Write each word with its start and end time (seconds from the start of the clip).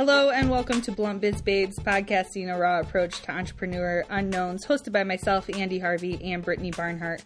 Hello 0.00 0.30
and 0.30 0.48
welcome 0.48 0.80
to 0.80 0.92
Blunt 0.92 1.20
Biz 1.20 1.42
Babes, 1.42 1.78
podcasting 1.78 2.50
a 2.50 2.58
raw 2.58 2.80
approach 2.80 3.20
to 3.20 3.32
entrepreneur 3.32 4.02
unknowns, 4.08 4.64
hosted 4.64 4.92
by 4.92 5.04
myself, 5.04 5.50
Andy 5.54 5.78
Harvey, 5.78 6.18
and 6.32 6.42
Brittany 6.42 6.70
Barnhart. 6.70 7.22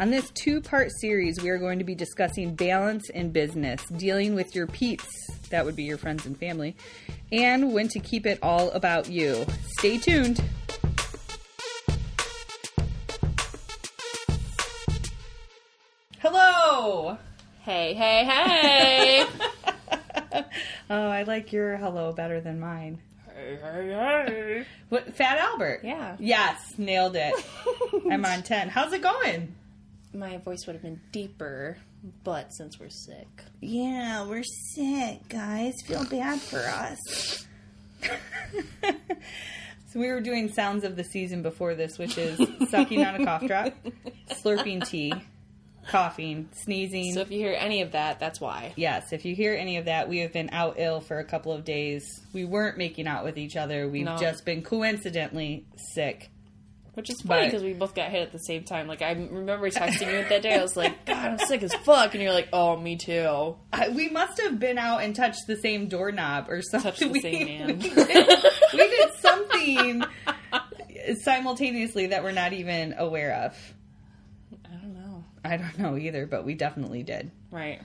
On 0.00 0.10
this 0.10 0.28
two 0.30 0.60
part 0.60 0.90
series, 0.90 1.40
we 1.40 1.50
are 1.50 1.56
going 1.56 1.78
to 1.78 1.84
be 1.84 1.94
discussing 1.94 2.56
balance 2.56 3.10
in 3.10 3.30
business, 3.30 3.80
dealing 3.96 4.34
with 4.34 4.56
your 4.56 4.66
peeps, 4.66 5.06
that 5.50 5.64
would 5.64 5.76
be 5.76 5.84
your 5.84 5.98
friends 5.98 6.26
and 6.26 6.36
family, 6.36 6.74
and 7.30 7.72
when 7.72 7.86
to 7.86 8.00
keep 8.00 8.26
it 8.26 8.40
all 8.42 8.72
about 8.72 9.08
you. 9.08 9.46
Stay 9.78 9.96
tuned. 9.96 10.42
Hello! 16.18 17.18
Hey, 17.60 17.94
hey, 17.94 18.24
hey! 18.24 19.26
Oh, 20.88 21.08
I 21.08 21.24
like 21.24 21.52
your 21.52 21.76
hello 21.76 22.12
better 22.12 22.40
than 22.40 22.60
mine. 22.60 23.00
hey, 23.34 23.58
hey, 23.60 23.88
hey! 23.88 24.66
What, 24.88 25.14
Fat 25.16 25.38
Albert? 25.38 25.80
Yeah. 25.82 26.16
Yes, 26.18 26.74
nailed 26.78 27.16
it. 27.16 27.34
I'm 28.10 28.24
on 28.24 28.42
10. 28.42 28.68
How's 28.68 28.92
it 28.92 29.02
going? 29.02 29.54
My 30.14 30.38
voice 30.38 30.64
would 30.66 30.74
have 30.74 30.82
been 30.82 31.00
deeper, 31.12 31.76
but 32.24 32.52
since 32.54 32.78
we're 32.78 32.88
sick. 32.88 33.26
Yeah, 33.60 34.24
we're 34.26 34.44
sick, 34.44 35.28
guys. 35.28 35.74
Feel 35.84 36.04
bad 36.04 36.40
for 36.40 36.60
us. 36.60 37.46
so 38.82 40.00
we 40.00 40.08
were 40.08 40.20
doing 40.20 40.50
sounds 40.52 40.84
of 40.84 40.96
the 40.96 41.04
season 41.04 41.42
before 41.42 41.74
this, 41.74 41.98
which 41.98 42.16
is 42.16 42.40
sucking 42.70 43.04
on 43.04 43.20
a 43.20 43.24
cough 43.24 43.44
drop, 43.46 43.74
slurping 44.30 44.86
tea, 44.88 45.12
coughing, 45.88 46.48
sneezing. 46.52 47.12
So 47.14 47.20
if 47.20 47.30
you 47.30 47.38
hear 47.38 47.54
any 47.58 47.82
of 47.82 47.92
that, 47.92 48.18
that's 48.20 48.40
why. 48.40 48.72
yes, 48.76 49.12
if 49.12 49.24
you 49.24 49.34
hear 49.34 49.54
any 49.54 49.76
of 49.78 49.84
that, 49.86 50.08
we 50.08 50.18
have 50.20 50.32
been 50.32 50.50
out 50.52 50.74
ill 50.78 51.00
for 51.00 51.18
a 51.18 51.24
couple 51.24 51.52
of 51.52 51.64
days. 51.64 52.04
We 52.32 52.44
weren't 52.44 52.76
making 52.78 53.06
out 53.06 53.24
with 53.24 53.38
each 53.38 53.56
other. 53.56 53.88
We've 53.88 54.04
No. 54.04 54.16
just 54.16 54.44
been 54.44 54.62
coincidentally 54.62 55.66
sick. 55.94 56.30
Which 56.94 57.10
is 57.10 57.20
funny 57.20 57.44
because 57.48 57.62
we 57.62 57.74
both 57.74 57.94
got 57.94 58.10
hit 58.10 58.22
at 58.22 58.32
the 58.32 58.38
same 58.38 58.64
time. 58.64 58.86
Like, 58.86 59.02
I 59.02 59.10
remember 59.12 59.68
texting 59.68 60.10
you 60.10 60.26
that 60.30 60.40
day. 60.40 60.54
I 60.58 60.62
was 60.62 60.78
like, 60.78 61.04
God, 61.04 61.16
I'm 61.32 61.38
sick 61.46 61.62
as 61.62 61.74
fuck. 61.74 62.14
And 62.14 62.22
you're 62.22 62.32
like, 62.32 62.48
oh, 62.54 62.74
me 62.78 62.96
too. 62.96 63.54
I, 63.70 63.90
we 63.90 64.08
must 64.08 64.40
have 64.40 64.58
been 64.58 64.78
out 64.78 65.02
and 65.02 65.14
touched 65.14 65.46
the 65.46 65.56
same 65.56 65.88
doorknob 65.88 66.48
or 66.48 66.62
something. 66.62 66.90
Touched 66.92 67.00
the 67.00 67.08
we, 67.10 67.20
same 67.20 67.44
man. 67.46 67.66
We 67.80 67.90
did, 67.90 68.28
we 68.72 68.78
did 68.96 69.10
something 69.20 70.04
simultaneously 71.20 72.06
that 72.08 72.22
we're 72.22 72.32
not 72.32 72.52
even 72.54 72.94
aware 72.98 73.44
of. 73.44 73.74
I 75.46 75.56
don't 75.56 75.60
know. 75.60 75.66
I 75.66 75.82
don't 75.82 75.92
know 75.92 75.98
either, 75.98 76.26
but 76.26 76.44
we 76.44 76.54
definitely 76.54 77.02
did. 77.02 77.30
Right. 77.50 77.80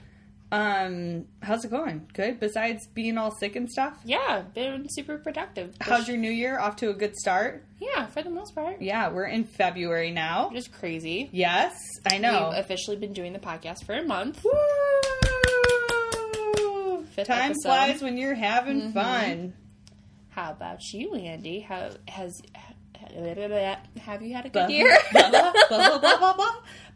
Um, 0.50 1.24
how's 1.40 1.64
it 1.64 1.70
going? 1.70 2.08
Good. 2.12 2.38
Besides 2.38 2.86
being 2.88 3.16
all 3.16 3.30
sick 3.30 3.56
and 3.56 3.70
stuff. 3.70 3.98
Yeah, 4.04 4.42
been 4.54 4.86
super 4.90 5.16
productive. 5.16 5.74
How's 5.80 6.06
your 6.08 6.18
new 6.18 6.30
year? 6.30 6.58
Off 6.58 6.76
to 6.76 6.90
a 6.90 6.94
good 6.94 7.16
start. 7.16 7.64
Yeah, 7.80 8.04
for 8.06 8.22
the 8.22 8.28
most 8.28 8.54
part. 8.54 8.82
Yeah, 8.82 9.08
we're 9.08 9.24
in 9.28 9.44
February 9.44 10.10
now. 10.10 10.50
Just 10.52 10.70
crazy. 10.72 11.30
Yes, 11.32 11.74
I 12.10 12.18
know. 12.18 12.50
We've 12.50 12.58
officially 12.58 12.98
been 12.98 13.14
doing 13.14 13.32
the 13.32 13.38
podcast 13.38 13.84
for 13.86 13.94
a 13.94 14.02
month. 14.04 14.44
Woo! 14.44 14.52
Fifth 17.14 17.26
Time 17.28 17.52
episode. 17.52 17.62
flies 17.68 18.02
when 18.02 18.18
you're 18.18 18.34
having 18.34 18.92
fun. 18.92 19.54
How 20.30 20.50
about 20.52 20.80
you, 20.92 21.14
Andy? 21.14 21.60
How 21.60 21.90
has 22.08 22.40
have 24.00 24.22
you 24.22 24.34
had 24.34 24.46
a 24.46 24.48
good 24.48 24.70
year? 24.70 24.96
blah, 25.12 25.30
blah, 25.30 25.52
blah, 25.68 25.88
blah, 25.88 25.98
blah, 25.98 26.18
blah, 26.18 26.34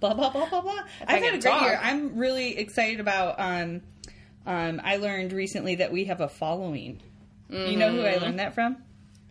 blah, 0.01 0.15
blah, 0.15 0.31
blah, 0.31 0.49
blah, 0.49 0.61
blah. 0.61 0.85
I've 1.07 1.23
had 1.23 1.35
a 1.35 1.39
great 1.39 1.63
year. 1.63 1.81
I'm 1.83 2.17
really 2.17 2.59
excited 2.59 3.01
about. 3.01 3.37
Um, 3.39 3.83
um, 4.47 4.81
I 4.85 4.97
learned 4.97 5.33
recently 5.33 5.77
that 5.77 5.93
we 5.93 6.05
have 6.05 6.21
a 6.21 6.29
following. 6.29 7.01
You 7.49 7.77
know 7.77 7.91
who 7.91 8.03
I 8.03 8.17
learned 8.17 8.39
that 8.39 8.55
from? 8.55 8.79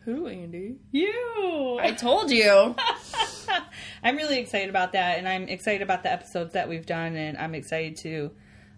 Who, 0.05 0.27
Andy? 0.27 0.77
You. 0.91 1.79
I 1.81 1.91
told 1.91 2.31
you. 2.31 2.75
I'm 4.03 4.15
really 4.15 4.39
excited 4.39 4.69
about 4.69 4.93
that, 4.93 5.17
and 5.17 5.27
I'm 5.27 5.47
excited 5.49 5.81
about 5.81 6.03
the 6.03 6.11
episodes 6.11 6.53
that 6.53 6.69
we've 6.69 6.85
done, 6.85 7.15
and 7.15 7.37
I'm 7.37 7.55
excited 7.55 7.97
to 7.97 8.31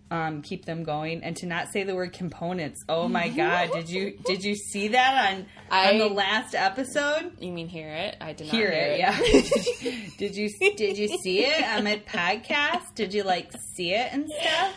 um, 0.09 0.41
keep 0.41 0.65
them 0.65 0.83
going 0.83 1.23
and 1.23 1.35
to 1.37 1.45
not 1.45 1.67
say 1.73 1.83
the 1.83 1.93
word 1.95 2.13
components. 2.13 2.83
Oh 2.87 3.07
my 3.07 3.27
god, 3.29 3.71
did 3.73 3.89
you 3.89 4.17
did 4.25 4.43
you 4.43 4.55
see 4.55 4.89
that 4.89 5.33
on 5.33 5.45
I- 5.69 5.91
on 5.91 5.97
the 5.99 6.07
last 6.07 6.55
episode? 6.55 7.33
You 7.39 7.51
mean 7.51 7.67
hear 7.67 7.89
it? 7.89 8.15
I 8.21 8.33
did 8.33 8.47
not 8.47 8.55
Hear 8.55 8.71
hear, 8.71 8.79
it, 8.79 8.99
yeah. 8.99 10.01
did 10.17 10.35
you 10.35 10.49
did 10.77 10.97
you 10.97 11.07
see 11.19 11.45
it 11.45 11.63
on 11.67 11.83
my 11.83 12.01
podcast? 12.07 12.95
Did 12.95 13.13
you 13.13 13.23
like 13.23 13.51
see 13.75 13.93
it 13.93 14.09
and 14.13 14.29
stuff? 14.29 14.73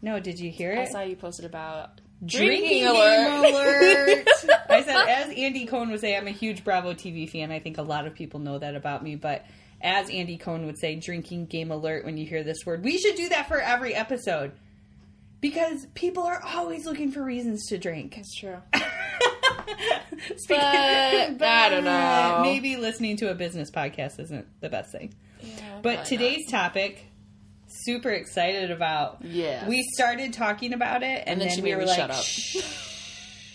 No, 0.00 0.18
did 0.20 0.40
you 0.40 0.50
hear 0.50 0.72
it? 0.72 0.78
I 0.78 0.84
saw 0.86 1.00
you 1.02 1.16
posted 1.16 1.44
about 1.44 2.00
Drinking 2.24 2.84
drinking, 2.84 2.86
alert. 2.86 3.52
alert. 3.52 4.28
I 4.70 4.82
said, 4.84 4.96
as 5.08 5.30
Andy 5.36 5.66
Cohen 5.66 5.90
would 5.90 6.00
say, 6.00 6.16
I'm 6.16 6.28
a 6.28 6.32
huge 6.32 6.62
Bravo 6.62 6.92
TV 6.94 7.28
fan. 7.28 7.50
I 7.50 7.58
think 7.58 7.78
a 7.78 7.82
lot 7.82 8.06
of 8.06 8.14
people 8.14 8.38
know 8.38 8.58
that 8.60 8.76
about 8.76 9.02
me, 9.02 9.16
but 9.16 9.44
as 9.82 10.08
Andy 10.10 10.36
Cohen 10.38 10.66
would 10.66 10.78
say, 10.78 10.94
drinking 10.96 11.46
game 11.46 11.70
alert 11.70 12.04
when 12.04 12.16
you 12.16 12.26
hear 12.26 12.42
this 12.44 12.58
word. 12.64 12.84
We 12.84 12.98
should 12.98 13.16
do 13.16 13.28
that 13.30 13.48
for 13.48 13.60
every 13.60 13.94
episode 13.94 14.52
because 15.40 15.86
people 15.94 16.22
are 16.22 16.40
always 16.42 16.86
looking 16.86 17.10
for 17.10 17.22
reasons 17.24 17.66
to 17.68 17.78
drink. 17.78 18.16
It's 18.18 18.34
true. 18.34 18.58
Speaking- 20.36 20.62
But, 21.38 21.48
I 21.48 21.68
don't 21.70 21.84
know. 21.84 22.40
Maybe 22.42 22.76
listening 22.76 23.16
to 23.18 23.30
a 23.30 23.34
business 23.34 23.70
podcast 23.70 24.20
isn't 24.20 24.46
the 24.60 24.68
best 24.68 24.92
thing. 24.92 25.14
Yeah, 25.40 25.54
But 25.82 25.94
probably 25.96 26.16
today's 26.16 26.50
topic, 26.50 27.04
super 27.66 28.10
excited 28.10 28.70
about. 28.70 29.24
Yeah. 29.24 29.68
We 29.68 29.82
started 29.94 30.32
talking 30.32 30.72
about 30.72 31.02
it, 31.02 31.24
and, 31.26 31.28
And 31.28 31.40
then 31.40 31.48
then, 31.48 31.56
she 31.56 31.62
we 31.62 31.74
were 31.74 31.84
like, 31.86 31.96
shut 31.96 32.10
up. 32.10 32.22
"Shh, 32.22 32.56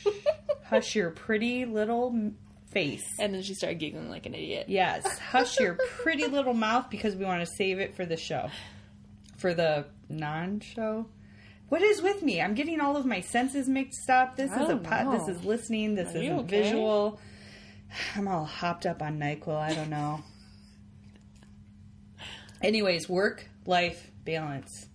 hush 0.66 0.96
your 0.96 1.12
pretty 1.12 1.66
little 1.66 2.10
m- 2.14 2.38
face. 2.78 3.16
And 3.20 3.34
then 3.34 3.42
she 3.42 3.54
started 3.54 3.80
giggling 3.80 4.10
like 4.10 4.26
an 4.26 4.34
idiot. 4.34 4.66
Yes, 4.68 5.18
hush 5.20 5.60
your 5.60 5.78
pretty 6.02 6.28
little 6.28 6.54
mouth 6.54 6.90
because 6.90 7.16
we 7.16 7.26
want 7.26 7.42
to 7.42 7.54
save 7.56 7.80
it 7.80 7.96
for 7.96 8.06
the 8.06 8.18
show, 8.18 8.50
for 9.38 9.54
the 9.54 9.86
non-show. 10.10 11.08
What 11.70 11.82
is 11.82 12.02
with 12.02 12.24
me? 12.24 12.42
I'm 12.42 12.54
getting 12.54 12.80
all 12.80 12.96
of 12.96 13.06
my 13.06 13.20
senses 13.20 13.68
mixed 13.68 14.10
up. 14.10 14.38
This 14.38 14.52
I 14.52 14.64
is 14.64 14.70
a 14.70 14.74
oh, 14.74 14.78
pot. 14.78 15.12
This 15.12 15.38
is 15.38 15.44
listening. 15.44 15.96
This 15.96 16.16
Are 16.16 16.20
isn't 16.20 16.40
okay? 16.40 16.64
visual. 16.64 17.20
I'm 18.16 18.28
all 18.28 18.46
hopped 18.46 18.86
up 18.86 19.02
on 19.02 19.20
Nyquil. 19.20 19.58
I 19.58 19.74
don't 19.74 19.90
know. 19.90 20.22
Anyways, 22.62 23.10
work 23.10 23.48
life 23.66 24.12
balance. 24.24 24.88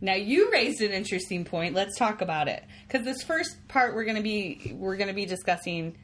Now 0.00 0.14
you 0.14 0.50
raised 0.50 0.80
an 0.80 0.92
interesting 0.92 1.44
point. 1.44 1.74
Let's 1.74 1.96
talk 1.96 2.22
about 2.22 2.48
it 2.48 2.64
because 2.86 3.04
this 3.04 3.22
first 3.22 3.56
part 3.68 3.94
we're 3.94 4.04
going 4.04 4.16
to 4.16 4.22
be 4.22 4.74
we're 4.76 4.96
going 4.96 5.08
to 5.08 5.14
be 5.14 5.26
discussing 5.26 5.96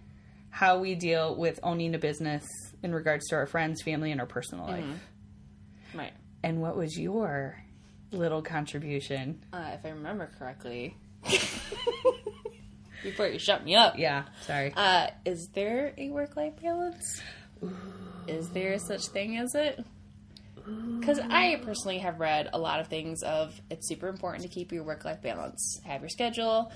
how 0.56 0.78
we 0.78 0.94
deal 0.94 1.37
with 1.37 1.61
owning 1.62 1.94
a 1.94 1.99
business 1.99 2.43
in 2.83 2.94
regards 2.94 3.27
to 3.28 3.37
our 3.37 3.44
friends, 3.44 3.83
family, 3.83 4.11
and 4.11 4.22
our 4.22 4.27
personal 4.27 4.65
life. 4.65 4.87
Right. 5.94 6.15
And 6.43 6.62
what 6.62 6.78
was 6.78 6.99
your 6.99 7.62
little 8.11 8.41
contribution? 8.41 9.44
Uh, 9.53 9.72
if 9.75 9.84
I 9.84 9.91
remember 9.91 10.31
correctly. 10.39 10.97
Before 13.03 13.27
you 13.27 13.39
shut 13.39 13.67
me 13.67 13.75
up. 13.75 13.99
Yeah, 13.99 14.25
sorry. 14.47 14.72
Uh, 14.75 15.09
is 15.27 15.50
there 15.53 15.93
a 15.99 16.09
work 16.09 16.37
life 16.37 16.55
balance? 16.62 17.21
Is 18.27 18.49
there 18.49 18.78
such 18.78 19.05
thing 19.09 19.37
as 19.37 19.55
it? 19.55 19.84
Because 21.00 21.21
I 21.31 21.60
personally 21.65 21.99
have 21.99 22.19
read 22.19 22.49
a 22.53 22.59
lot 22.59 22.81
of 22.81 22.88
things 22.88 23.22
of 23.22 23.60
it's 23.71 23.88
super 23.88 24.09
important 24.09 24.43
to 24.43 24.49
keep 24.49 24.72
your 24.72 24.82
work 24.82 25.04
life 25.04 25.22
balance. 25.22 25.81
Have 25.84 26.00
your 26.00 26.09
schedule, 26.09 26.72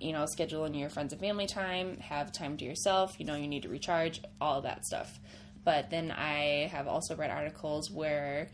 you 0.00 0.12
know, 0.12 0.26
schedule 0.26 0.64
in 0.64 0.74
your 0.74 0.88
friends 0.88 1.12
and 1.12 1.20
family 1.20 1.46
time, 1.46 1.98
have 1.98 2.32
time 2.32 2.56
to 2.56 2.64
yourself, 2.64 3.18
you 3.18 3.26
know, 3.26 3.34
you 3.34 3.48
need 3.48 3.62
to 3.62 3.68
recharge, 3.68 4.22
all 4.40 4.62
that 4.62 4.84
stuff. 4.84 5.18
But 5.64 5.90
then 5.90 6.10
I 6.10 6.68
have 6.72 6.86
also 6.86 7.16
read 7.16 7.30
articles 7.30 7.90
where, 7.90 8.48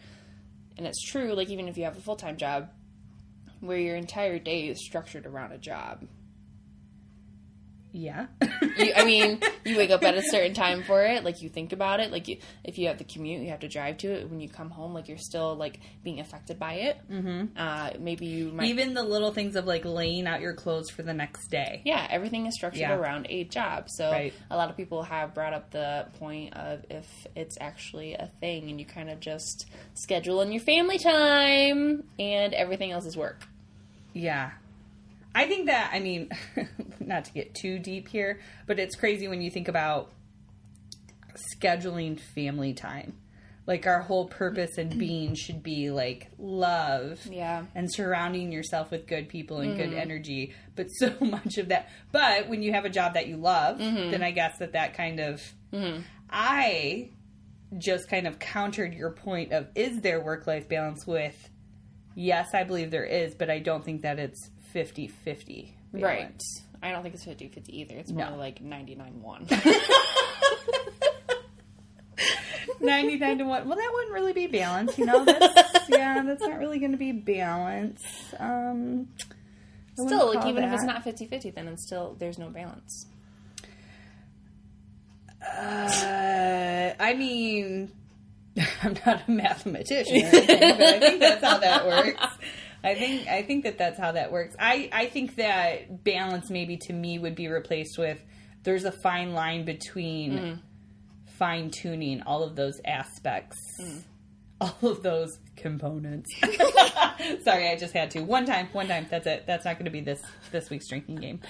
and 0.76 0.86
it's 0.86 1.02
true, 1.02 1.34
like 1.34 1.50
even 1.50 1.68
if 1.68 1.76
you 1.76 1.84
have 1.84 1.96
a 1.96 2.00
full 2.00 2.16
time 2.16 2.36
job, 2.36 2.70
where 3.60 3.78
your 3.78 3.96
entire 3.96 4.38
day 4.38 4.68
is 4.68 4.84
structured 4.84 5.26
around 5.26 5.52
a 5.52 5.58
job. 5.58 6.06
Yeah. 7.92 8.26
You, 8.78 8.92
I 8.94 9.04
mean, 9.04 9.40
you 9.64 9.76
wake 9.76 9.90
up 9.90 10.02
at 10.04 10.14
a 10.16 10.22
certain 10.22 10.54
time 10.54 10.82
for 10.84 11.02
it. 11.04 11.24
Like 11.24 11.42
you 11.42 11.48
think 11.48 11.72
about 11.72 12.00
it. 12.00 12.10
Like 12.12 12.28
you, 12.28 12.38
if 12.64 12.78
you 12.78 12.86
have 12.88 12.98
the 12.98 13.04
commute, 13.04 13.42
you 13.42 13.50
have 13.50 13.60
to 13.60 13.68
drive 13.68 13.98
to 13.98 14.08
it. 14.12 14.30
When 14.30 14.40
you 14.40 14.48
come 14.48 14.70
home, 14.70 14.94
like 14.94 15.08
you're 15.08 15.18
still 15.18 15.54
like 15.56 15.80
being 16.04 16.20
affected 16.20 16.58
by 16.58 16.74
it. 16.74 16.98
Mm-hmm. 17.10 17.46
Uh, 17.56 17.90
maybe 17.98 18.26
you 18.26 18.50
might. 18.52 18.66
Even 18.68 18.94
the 18.94 19.02
little 19.02 19.32
things 19.32 19.56
of 19.56 19.66
like 19.66 19.84
laying 19.84 20.26
out 20.26 20.40
your 20.40 20.54
clothes 20.54 20.88
for 20.90 21.02
the 21.02 21.12
next 21.14 21.48
day. 21.48 21.82
yeah, 21.84 22.06
everything 22.10 22.46
is 22.46 22.54
structured 22.54 22.80
Yeah. 22.80 22.94
around 22.94 23.26
a 23.28 23.44
job. 23.44 23.88
So 23.90 24.10
Right. 24.10 24.32
a 24.50 24.56
lot 24.56 24.70
of 24.70 24.76
people 24.76 25.02
have 25.02 25.34
brought 25.34 25.52
up 25.52 25.70
the 25.70 26.06
point 26.18 26.54
of 26.56 26.84
if 26.90 27.06
it's 27.34 27.56
actually 27.60 28.14
a 28.14 28.30
thing, 28.40 28.70
and 28.70 28.78
you 28.80 28.86
kind 28.86 29.10
of 29.10 29.20
just 29.20 29.66
schedule 29.94 30.40
in 30.42 30.52
your 30.52 30.62
family 30.62 30.98
time, 30.98 32.04
and 32.18 32.54
everything 32.54 32.92
else 32.92 33.04
is 33.06 33.16
work. 33.16 33.44
Yeah. 34.12 34.50
I 35.34 35.46
think 35.46 35.66
that, 35.66 35.90
I 35.92 36.00
mean, 36.00 36.30
not 37.00 37.26
to 37.26 37.32
get 37.32 37.54
too 37.54 37.78
deep 37.78 38.08
here, 38.08 38.40
but 38.66 38.78
it's 38.78 38.96
crazy 38.96 39.28
when 39.28 39.40
you 39.40 39.50
think 39.50 39.68
about 39.68 40.10
scheduling 41.62 42.18
family 42.18 42.74
time. 42.74 43.14
like 43.66 43.86
our 43.86 44.00
whole 44.00 44.26
purpose 44.26 44.78
and 44.78 44.98
being 44.98 45.34
should 45.34 45.62
be 45.62 45.90
like 45.90 46.28
love 46.38 47.20
Yeah. 47.30 47.64
and 47.74 47.92
surrounding 47.92 48.50
yourself 48.52 48.90
with 48.90 49.06
good 49.06 49.28
people 49.28 49.60
and 49.60 49.76
good 49.76 49.90
mm-hmm. 49.90 49.98
energy 49.98 50.54
but 50.76 50.86
so 50.98 51.14
much 51.20 51.58
of 51.58 51.68
that 51.68 51.88
but 52.10 52.48
when 52.48 52.62
you 52.62 52.72
have 52.72 52.84
a 52.84 52.90
job 52.90 53.14
that 53.14 53.26
you 53.28 53.36
love 53.36 53.78
mm-hmm. 53.78 54.10
then 54.10 54.22
i 54.22 54.30
guess 54.32 54.58
that 54.58 54.72
that 54.72 54.94
kind 54.94 55.20
of 55.20 55.42
mm-hmm. 55.72 56.00
i 56.30 57.10
just 57.78 58.08
kind 58.08 58.26
of 58.26 58.38
countered 58.40 58.92
your 58.94 59.10
point 59.10 59.52
of 59.52 59.68
is 59.76 60.00
there 60.00 60.20
work 60.20 60.46
life 60.46 60.68
balance 60.68 61.06
with 61.06 61.48
yes 62.16 62.48
i 62.54 62.64
believe 62.64 62.90
there 62.90 63.04
is 63.04 63.34
but 63.34 63.48
i 63.50 63.58
don't 63.60 63.84
think 63.84 64.02
that 64.02 64.18
it's 64.18 64.50
50-50 64.74 65.70
Right. 65.92 66.40
I 66.82 66.92
don't 66.92 67.02
think 67.02 67.14
it's 67.14 67.24
50 67.24 67.48
50 67.48 67.78
either. 67.80 67.94
It's 67.96 68.10
No. 68.10 68.30
more 68.30 68.38
like 68.38 68.62
99 68.62 69.20
1. 69.22 69.46
99 72.80 73.38
to 73.38 73.44
1 73.44 73.68
well 73.68 73.76
that 73.76 73.90
wouldn't 73.92 74.12
really 74.14 74.32
be 74.32 74.46
balance 74.46 74.96
you 74.98 75.04
know 75.04 75.24
that's, 75.40 75.88
yeah 75.88 76.22
that's 76.22 76.40
not 76.42 76.58
really 76.58 76.78
going 76.78 76.92
to 76.92 76.98
be 76.98 77.12
balance 77.12 78.02
um 78.38 79.08
still, 80.06 80.34
like, 80.34 80.46
even 80.46 80.64
if 80.64 80.72
it's 80.72 80.84
not 80.84 81.04
50 81.04 81.26
50, 81.26 81.50
then 81.50 81.68
it's 81.68 81.82
still, 81.84 82.16
there's 82.18 82.38
no 82.38 82.48
balance. 82.48 83.04
Uh, 85.42 86.92
I 86.98 87.14
mean, 87.14 87.90
I'm 88.82 88.96
not 89.06 89.28
a 89.28 89.30
mathematician, 89.30 90.24
or 90.24 90.28
anything, 90.28 90.78
but 90.78 90.82
I 90.82 90.98
think 91.00 91.20
that's 91.20 91.44
how 91.44 91.58
that 91.58 91.86
works. 91.86 92.24
I 92.82 92.94
think 92.94 93.28
I 93.28 93.42
think 93.42 93.64
that 93.64 93.78
that's 93.78 93.98
how 93.98 94.12
that 94.12 94.32
works. 94.32 94.56
I 94.58 94.88
I 94.92 95.06
think 95.06 95.36
that 95.36 96.04
balance 96.04 96.50
maybe 96.50 96.76
to 96.86 96.92
me 96.92 97.18
would 97.18 97.34
be 97.34 97.48
replaced 97.48 97.98
with 97.98 98.22
there's 98.62 98.84
a 98.84 98.92
fine 98.92 99.32
line 99.32 99.64
between 99.64 100.32
mm. 100.32 100.58
fine 101.38 101.70
tuning 101.70 102.22
all 102.22 102.42
of 102.42 102.56
those 102.56 102.80
aspects, 102.84 103.58
mm. 103.80 104.02
all 104.60 104.90
of 104.90 105.02
those 105.02 105.38
components. 105.56 106.30
Sorry, 107.44 107.68
I 107.68 107.76
just 107.78 107.92
had 107.92 108.10
to 108.12 108.20
one 108.20 108.46
time. 108.46 108.68
One 108.72 108.88
time. 108.88 109.06
That's 109.10 109.26
it. 109.26 109.44
That's 109.46 109.64
not 109.64 109.74
going 109.74 109.86
to 109.86 109.90
be 109.90 110.00
this 110.00 110.22
this 110.50 110.70
week's 110.70 110.88
drinking 110.88 111.16
game. 111.16 111.40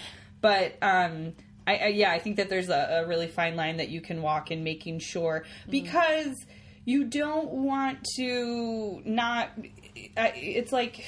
But 0.40 0.76
um, 0.82 1.34
I, 1.66 1.76
I 1.76 1.86
yeah, 1.88 2.12
I 2.12 2.18
think 2.18 2.36
that 2.36 2.48
there's 2.48 2.68
a, 2.68 3.02
a 3.04 3.06
really 3.06 3.28
fine 3.28 3.56
line 3.56 3.76
that 3.78 3.88
you 3.88 4.00
can 4.00 4.22
walk 4.22 4.50
in 4.50 4.64
making 4.64 5.00
sure 5.00 5.44
mm. 5.66 5.70
because 5.70 6.36
you 6.84 7.04
don't 7.04 7.50
want 7.50 8.04
to 8.16 9.02
not. 9.04 9.50
It's 9.94 10.72
like 10.72 11.04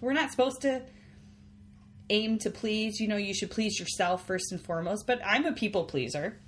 we're 0.00 0.12
not 0.12 0.30
supposed 0.30 0.62
to 0.62 0.82
aim 2.08 2.38
to 2.38 2.50
please. 2.50 3.00
You 3.00 3.08
know, 3.08 3.16
you 3.16 3.34
should 3.34 3.50
please 3.50 3.78
yourself 3.78 4.26
first 4.26 4.52
and 4.52 4.60
foremost. 4.60 5.06
But 5.06 5.20
I'm 5.24 5.46
a 5.46 5.52
people 5.52 5.84
pleaser. 5.84 6.38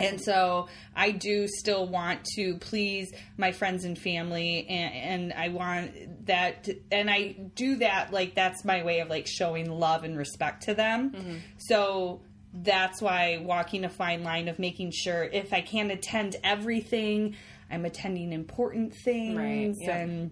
And 0.00 0.20
so 0.20 0.68
I 0.96 1.10
do 1.10 1.46
still 1.46 1.86
want 1.86 2.24
to 2.36 2.56
please 2.56 3.12
my 3.36 3.52
friends 3.52 3.84
and 3.84 3.98
family, 3.98 4.66
and, 4.66 4.94
and 4.94 5.32
I 5.34 5.48
want 5.48 6.26
that, 6.26 6.68
and 6.90 7.10
I 7.10 7.36
do 7.54 7.76
that 7.76 8.12
like 8.12 8.34
that's 8.34 8.64
my 8.64 8.82
way 8.82 9.00
of 9.00 9.10
like 9.10 9.26
showing 9.26 9.70
love 9.70 10.04
and 10.04 10.16
respect 10.16 10.64
to 10.64 10.74
them. 10.74 11.10
Mm-hmm. 11.10 11.36
So 11.58 12.22
that's 12.54 13.02
why 13.02 13.38
walking 13.42 13.84
a 13.84 13.90
fine 13.90 14.22
line 14.22 14.48
of 14.48 14.58
making 14.58 14.92
sure 14.92 15.22
if 15.24 15.52
I 15.52 15.60
can't 15.60 15.90
attend 15.90 16.36
everything, 16.42 17.36
I'm 17.70 17.84
attending 17.84 18.32
important 18.32 18.94
things, 18.94 19.36
Right, 19.36 19.74
yeah. 19.78 19.96
and 19.96 20.30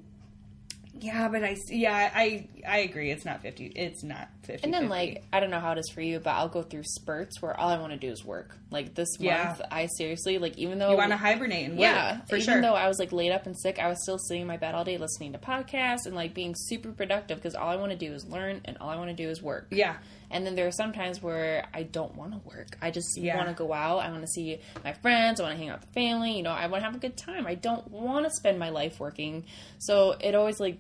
yeah, 1.03 1.29
but 1.29 1.43
I 1.43 1.57
yeah 1.69 2.11
I 2.15 2.49
I 2.67 2.79
agree. 2.79 3.11
It's 3.11 3.25
not 3.25 3.43
fifty. 3.43 3.67
It's 3.67 4.03
not 4.05 4.29
fifty. 4.45 4.65
And 4.65 4.73
then, 4.73 4.89
like, 4.89 5.25
I 5.33 5.41
don't 5.41 5.51
know 5.51 5.59
how 5.61 5.73
it 5.73 5.79
is 5.79 5.91
for 5.93 6.01
you, 6.01 6.21
but 6.21 6.31
I'll 6.31 6.49
go 6.49 6.63
through 6.63 6.85
spurts 6.85 7.43
where 7.43 7.59
all 7.59 7.69
I 7.69 7.79
want 7.79 7.93
to 7.93 7.99
do 7.99 8.09
is 8.11 8.25
work. 8.25 8.57
Like, 8.71 8.95
this 8.95 9.09
Yeah. 9.19 9.45
month, 9.49 9.63
I 9.71 9.87
seriously, 9.99 10.39
like, 10.39 10.57
even 10.59 10.79
though. 10.79 10.91
you 10.93 10.97
want 10.97 11.11
to 11.11 11.17
hibernate 11.17 11.65
and 11.67 11.75
work, 11.75 11.81
yeah, 11.83 12.21
for 12.29 12.37
even 12.37 12.45
sure. 12.47 12.61
though 12.63 12.75
I 12.75 12.87
was 12.89 12.99
like 13.01 13.13
laid 13.13 13.33
up 13.33 13.47
and 13.47 13.59
sick, 13.59 13.79
I 13.81 13.89
was 13.89 14.01
still 14.03 14.19
sitting 14.19 14.43
in 14.43 14.47
my 14.49 14.57
bed 14.57 14.75
all 14.75 14.85
day 14.85 14.97
listening 14.97 15.33
to 15.33 15.39
podcasts 15.39 16.07
and 16.07 16.15
like 16.15 16.35
being 16.35 16.55
super 16.57 16.93
productive 16.93 17.37
because 17.39 17.55
all 17.55 17.69
I 17.69 17.77
want 17.77 17.91
to 17.93 17.99
do 17.99 18.13
is 18.13 18.25
learn 18.27 18.61
and 18.65 18.79
all 18.79 18.89
I 18.89 18.97
want 18.97 19.11
to 19.11 19.17
do 19.17 19.29
is 19.29 19.43
work. 19.43 19.67
yeah, 19.73 19.97
And 20.31 20.47
then 20.47 20.55
there 20.55 20.67
are 20.69 20.73
some 20.73 20.93
times 20.93 21.21
where 21.23 21.67
I 21.75 21.83
don't 21.83 22.15
want 22.17 22.33
to 22.33 22.39
work. 22.49 22.77
I 22.81 22.91
just 22.91 23.19
Yeah. 23.19 23.37
want 23.37 23.49
to 23.49 23.55
go 23.55 23.73
out. 23.73 23.99
I 23.99 24.11
want 24.11 24.23
to 24.23 24.29
see 24.29 24.59
my 24.85 24.93
friends. 24.95 25.41
I 25.41 25.45
want 25.45 25.55
to 25.55 25.59
hang 25.59 25.69
out 25.71 25.81
with 25.81 25.89
the 25.89 25.93
family. 25.95 26.37
You 26.37 26.43
know, 26.43 26.53
I 26.53 26.67
want 26.69 26.83
to 26.83 26.87
have 26.87 26.95
a 26.95 27.01
good 27.01 27.17
time. 27.17 27.47
I 27.47 27.55
don't 27.55 27.91
want 27.91 28.25
to 28.27 28.31
spend 28.31 28.59
my 28.59 28.71
life 28.71 28.99
working. 29.01 29.45
So 29.79 30.13
it 30.21 30.35
always 30.35 30.59
like 30.61 30.79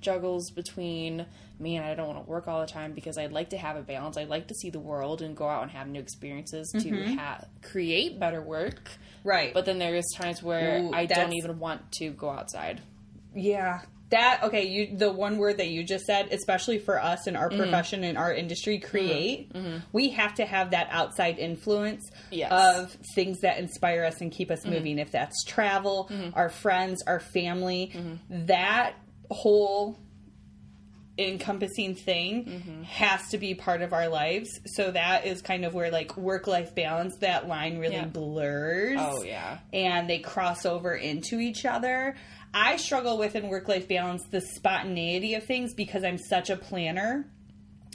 juggles 0.00 0.50
between 0.50 1.26
man, 1.60 1.84
I 1.84 1.94
don't 1.94 2.08
want 2.08 2.24
to 2.24 2.28
work 2.28 2.48
all 2.48 2.60
the 2.60 2.66
time 2.66 2.92
because 2.94 3.16
I'd 3.16 3.32
like 3.32 3.50
to 3.50 3.56
have 3.58 3.76
a 3.76 3.82
balance. 3.82 4.16
I'd 4.16 4.28
like 4.28 4.48
to 4.48 4.54
see 4.54 4.70
the 4.70 4.80
world 4.80 5.22
and 5.22 5.36
go 5.36 5.46
out 5.48 5.62
and 5.62 5.70
have 5.70 5.86
new 5.86 6.00
experiences 6.00 6.68
to 6.72 6.78
Mm-hmm. 6.90 7.14
ha- 7.16 7.44
create 7.62 8.18
better 8.18 8.42
work. 8.42 8.90
right. 9.22 9.54
But 9.54 9.64
then 9.64 9.78
there 9.78 9.94
is 9.94 10.04
times 10.16 10.42
where 10.42 10.78
Ooh, 10.80 10.92
I 10.92 11.06
don't 11.06 11.32
even 11.34 11.58
want 11.60 11.92
to 11.98 12.10
go 12.10 12.28
outside. 12.30 12.80
Yeah. 13.34 13.82
That 14.10 14.40
okay, 14.44 14.66
you 14.66 14.96
the 14.96 15.10
one 15.12 15.38
word 15.38 15.56
that 15.58 15.68
you 15.68 15.82
just 15.84 16.04
said, 16.04 16.28
especially 16.32 16.78
for 16.78 17.00
us 17.02 17.26
in 17.26 17.36
our 17.36 17.48
Mm-hmm. 17.48 17.58
profession 17.58 18.04
in 18.04 18.16
our 18.16 18.32
industry, 18.34 18.78
create, 18.78 19.50
we 19.92 20.10
have 20.10 20.34
to 20.34 20.44
have 20.44 20.72
that 20.72 20.88
outside 20.90 21.38
influence 21.38 22.10
Yes. 22.30 22.50
of 22.52 22.92
things 23.14 23.40
that 23.40 23.58
inspire 23.58 24.04
us 24.04 24.20
and 24.20 24.30
keep 24.32 24.50
us 24.50 24.60
Mm-hmm. 24.62 24.70
moving. 24.70 24.98
If 24.98 25.12
that's 25.12 25.42
travel, 25.44 26.10
our 26.34 26.48
friends, 26.50 27.02
our 27.06 27.20
family, 27.20 27.92
that 28.28 28.94
whole 29.30 29.98
encompassing 31.16 31.94
thing 31.94 32.44
Mm-hmm. 32.44 32.82
has 32.82 33.28
to 33.28 33.38
be 33.38 33.54
part 33.54 33.82
of 33.82 33.92
our 33.92 34.08
lives. 34.08 34.48
So 34.66 34.90
that 34.90 35.26
is 35.26 35.42
kind 35.42 35.64
of 35.64 35.72
where 35.72 35.90
like 35.92 36.16
work 36.16 36.46
life 36.48 36.74
balance, 36.74 37.16
that 37.20 37.46
line 37.46 37.78
really 37.78 37.94
Yeah. 37.94 38.06
blurs 38.06 38.98
Oh 39.00 39.22
yeah. 39.22 39.58
and 39.72 40.10
they 40.10 40.18
cross 40.18 40.66
over 40.66 40.92
into 40.94 41.38
each 41.38 41.64
other. 41.64 42.16
I 42.52 42.76
struggle 42.76 43.16
with 43.18 43.36
in 43.36 43.48
work 43.48 43.68
life 43.68 43.86
balance 43.88 44.22
the 44.30 44.40
spontaneity 44.40 45.34
of 45.34 45.44
things 45.44 45.72
because 45.74 46.02
I'm 46.04 46.18
such 46.18 46.50
a 46.50 46.56
planner 46.56 47.26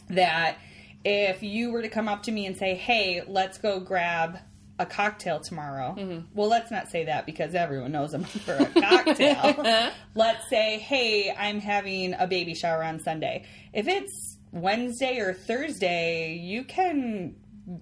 that 0.10 0.58
if 1.04 1.44
you 1.44 1.72
were 1.72 1.81
to 1.81 1.90
come 1.90 2.08
up 2.08 2.24
to 2.24 2.31
me 2.31 2.46
and 2.46 2.58
say, 2.58 2.76
"Hey, 2.76 3.22
let's 3.28 3.58
go 3.58 3.80
grab 3.80 4.40
a 4.80 4.86
cocktail 4.86 5.40
tomorrow." 5.40 6.24
Well, 6.34 6.48
let's 6.48 6.72
not 6.72 6.90
say 6.90 7.06
that 7.06 7.26
because 7.28 7.54
everyone 7.54 7.92
knows 7.92 8.14
I'm 8.14 8.24
for 8.24 8.54
a 8.56 8.66
cocktail. 8.66 9.92
let's 10.16 10.50
say, 10.50 10.80
"Hey, 10.80 11.31
I'm 11.38 11.60
having 11.60 12.16
a 12.18 12.26
baby 12.26 12.56
shower 12.56 12.84
on 12.84 13.00
Sunday." 13.00 13.46
If 13.74 13.88
it's 13.88 14.38
Wednesday 14.52 15.20
or 15.20 15.34
Thursday, 15.34 16.34
you 16.42 16.64
can 16.64 17.36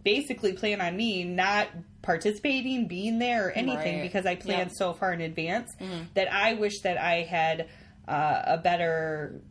basically 0.04 0.52
plan 0.52 0.82
on 0.82 0.98
me 0.98 1.24
not 1.24 1.70
participating, 2.02 2.88
being 2.88 3.20
there, 3.20 3.48
or 3.48 3.52
anything 3.52 4.00
Right. 4.00 4.02
because 4.04 4.26
I 4.26 4.36
plan 4.36 4.58
Yeah. 4.60 4.66
Mm-hmm. 4.66 4.74
so 4.74 4.94
far 4.94 5.14
in 5.14 5.22
advance 5.22 5.72
that 6.14 6.32
I 6.34 6.56
wish 6.56 6.82
that 6.82 6.98
I 6.98 7.22
had 7.24 7.70
uh, 8.08 8.42
a 8.46 8.58
better 8.58 9.42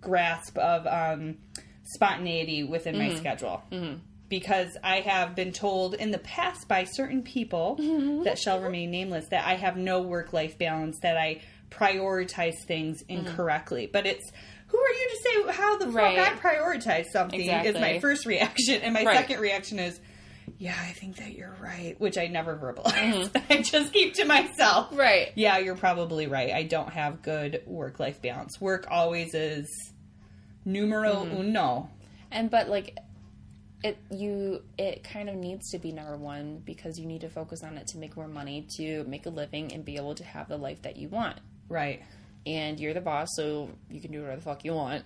grasp 0.00 0.56
of 0.58 0.86
um, 0.86 1.36
spontaneity 1.84 2.64
within 2.64 2.94
Mm-hmm. 2.96 3.12
my 3.14 3.18
schedule. 3.18 3.62
Because 4.32 4.78
I 4.82 5.00
have 5.00 5.34
been 5.36 5.52
told 5.52 5.92
in 5.92 6.10
the 6.10 6.16
past 6.16 6.66
by 6.66 6.84
certain 6.84 7.20
people 7.22 7.76
Mm-hmm. 7.78 8.22
that 8.22 8.38
shall 8.38 8.60
remain 8.60 8.90
nameless 8.90 9.26
that 9.28 9.46
I 9.46 9.56
have 9.56 9.76
no 9.76 10.00
work 10.00 10.32
life 10.32 10.56
balance, 10.56 10.96
that 11.02 11.18
I 11.18 11.42
prioritize 11.70 12.54
things 12.66 13.02
Mm-hmm. 13.02 13.26
incorrectly. 13.26 13.90
But 13.92 14.06
it's 14.06 14.30
who 14.68 14.78
are 14.78 14.88
you 14.88 15.08
to 15.10 15.16
say 15.22 15.52
how 15.52 15.76
the 15.76 15.88
Right. 15.88 16.16
fuck 16.18 16.42
I 16.46 16.54
prioritize 16.54 17.04
something 17.12 17.40
is 17.40 17.74
my 17.74 17.98
first 18.00 18.24
reaction. 18.24 18.80
And 18.80 18.94
my 18.94 19.04
Right. 19.04 19.18
second 19.18 19.40
reaction 19.40 19.78
is, 19.78 20.00
yeah, 20.56 20.74
I 20.80 20.92
think 20.92 21.16
that 21.16 21.34
you're 21.34 21.54
right, 21.60 21.94
which 22.00 22.16
I 22.16 22.28
never 22.28 22.56
verbalize. 22.56 23.28
Mm-hmm. 23.28 23.52
I 23.52 23.60
just 23.60 23.92
keep 23.92 24.14
to 24.14 24.24
myself. 24.24 24.96
Right. 24.96 25.28
Yeah, 25.34 25.58
you're 25.58 25.76
probably 25.76 26.26
right. 26.26 26.52
I 26.54 26.62
don't 26.62 26.88
have 26.90 27.20
good 27.20 27.62
work 27.66 28.00
life 28.00 28.22
balance. 28.22 28.58
Work 28.62 28.86
always 28.90 29.34
is 29.34 29.68
numero 30.64 31.16
Mm-hmm. 31.26 31.36
uno. 31.36 31.90
And 32.30 32.50
but 32.50 32.70
like 32.70 32.96
it 33.82 33.98
you 34.10 34.62
it 34.78 35.02
kind 35.04 35.28
of 35.28 35.34
needs 35.34 35.70
to 35.70 35.78
be 35.78 35.92
number 35.92 36.16
one 36.16 36.62
because 36.64 36.98
you 36.98 37.06
need 37.06 37.22
to 37.22 37.28
focus 37.28 37.62
on 37.62 37.76
it 37.76 37.86
to 37.88 37.98
make 37.98 38.16
more 38.16 38.28
money 38.28 38.66
to 38.76 39.04
make 39.04 39.26
a 39.26 39.30
living 39.30 39.72
and 39.72 39.84
be 39.84 39.96
able 39.96 40.14
to 40.14 40.24
have 40.24 40.48
the 40.48 40.56
life 40.56 40.82
that 40.82 40.96
you 40.96 41.08
want. 41.08 41.40
Right. 41.68 42.02
And 42.44 42.80
you're 42.80 42.94
the 42.94 43.00
boss, 43.00 43.28
so 43.36 43.70
you 43.88 44.00
can 44.00 44.10
do 44.10 44.20
whatever 44.20 44.36
the 44.36 44.42
fuck 44.42 44.64
you 44.64 44.74
want. 44.74 45.04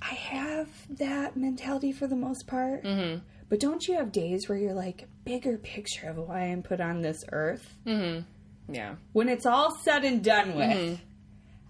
I 0.00 0.14
have 0.14 0.68
that 0.98 1.36
mentality 1.36 1.90
for 1.90 2.06
the 2.06 2.14
most 2.14 2.46
part. 2.46 2.84
Mm-hmm. 2.84 3.18
But 3.48 3.60
don't 3.60 3.86
you 3.86 3.94
have 3.96 4.12
days 4.12 4.48
where 4.48 4.58
you're 4.58 4.72
like, 4.72 5.08
bigger 5.24 5.58
picture 5.58 6.08
of 6.08 6.16
why 6.16 6.42
I'm 6.42 6.62
put 6.62 6.80
on 6.80 7.02
this 7.02 7.24
earth? 7.32 7.74
Yeah. 8.68 8.96
When 9.12 9.28
it's 9.28 9.46
all 9.46 9.76
said 9.82 10.04
and 10.04 10.22
done 10.22 10.54
with, 10.54 11.00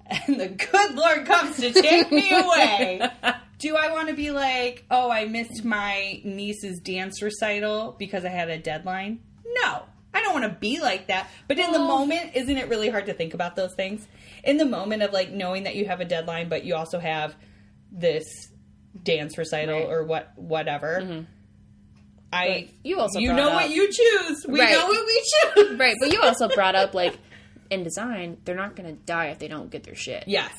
and 0.07 0.41
the 0.41 0.49
good 0.49 0.95
Lord 0.95 1.27
comes 1.27 1.57
to 1.59 1.73
take 1.73 2.11
me 2.11 2.31
away, 2.31 3.09
do 3.59 3.77
I 3.77 3.91
want 3.91 4.09
to 4.09 4.15
be 4.15 4.31
like, 4.31 4.85
oh, 4.91 5.11
I 5.11 5.25
missed 5.27 5.65
my 5.65 6.21
niece's 6.25 6.79
dance 6.81 7.23
recital 7.23 7.95
because 7.99 8.25
I 8.25 8.29
had 8.29 8.51
a 8.51 8.59
deadline? 8.59 9.21
No. 9.63 9.83
I 10.13 10.23
don't 10.23 10.33
want 10.33 10.45
to 10.45 10.59
be 10.59 10.81
like 10.81 11.09
that. 11.09 11.29
But 11.47 11.59
in 11.59 11.73
the 11.73 11.79
moment, 11.79 12.31
isn't 12.35 12.57
it 12.57 12.69
really 12.69 12.89
hard 12.89 13.07
to 13.07 13.13
think 13.15 13.35
about 13.35 13.55
those 13.57 13.75
things? 13.75 14.07
In 14.45 14.57
the 14.57 14.65
moment 14.65 15.03
of 15.03 15.13
like 15.13 15.31
knowing 15.31 15.65
that 15.65 15.75
you 15.77 15.87
have 15.87 16.01
a 16.01 16.05
deadline, 16.07 16.49
but 16.49 16.65
you 16.65 16.75
also 16.75 16.99
have 16.99 17.35
this 17.93 18.25
dance 19.03 19.37
recital 19.37 19.75
Right. 19.79 19.89
or 19.89 20.05
what 20.05 20.33
whatever. 20.37 21.01
Mm-hmm. 21.03 21.23
I 22.33 22.49
But 22.69 22.75
you 22.85 22.99
also 22.99 23.19
you 23.19 23.33
know 23.33 23.49
up- 23.49 23.55
what 23.55 23.71
you 23.71 23.91
choose. 23.93 24.45
We 24.49 24.61
Right. 24.61 24.73
know 24.73 24.87
what 24.87 25.07
we 25.07 25.23
choose. 25.65 25.79
Right, 25.79 25.97
but 26.01 26.13
you 26.13 26.23
also 26.23 26.49
brought 26.49 26.75
up 26.75 26.95
like 26.95 27.19
in 27.71 27.83
design, 27.83 28.39
they're 28.45 28.57
not 28.57 28.75
going 28.77 28.89
to 28.95 29.01
die 29.05 29.27
if 29.27 29.39
they 29.39 29.49
don't 29.49 29.71
get 29.71 29.83
their 29.85 29.95
shit. 29.95 30.25
Yes. 30.27 30.53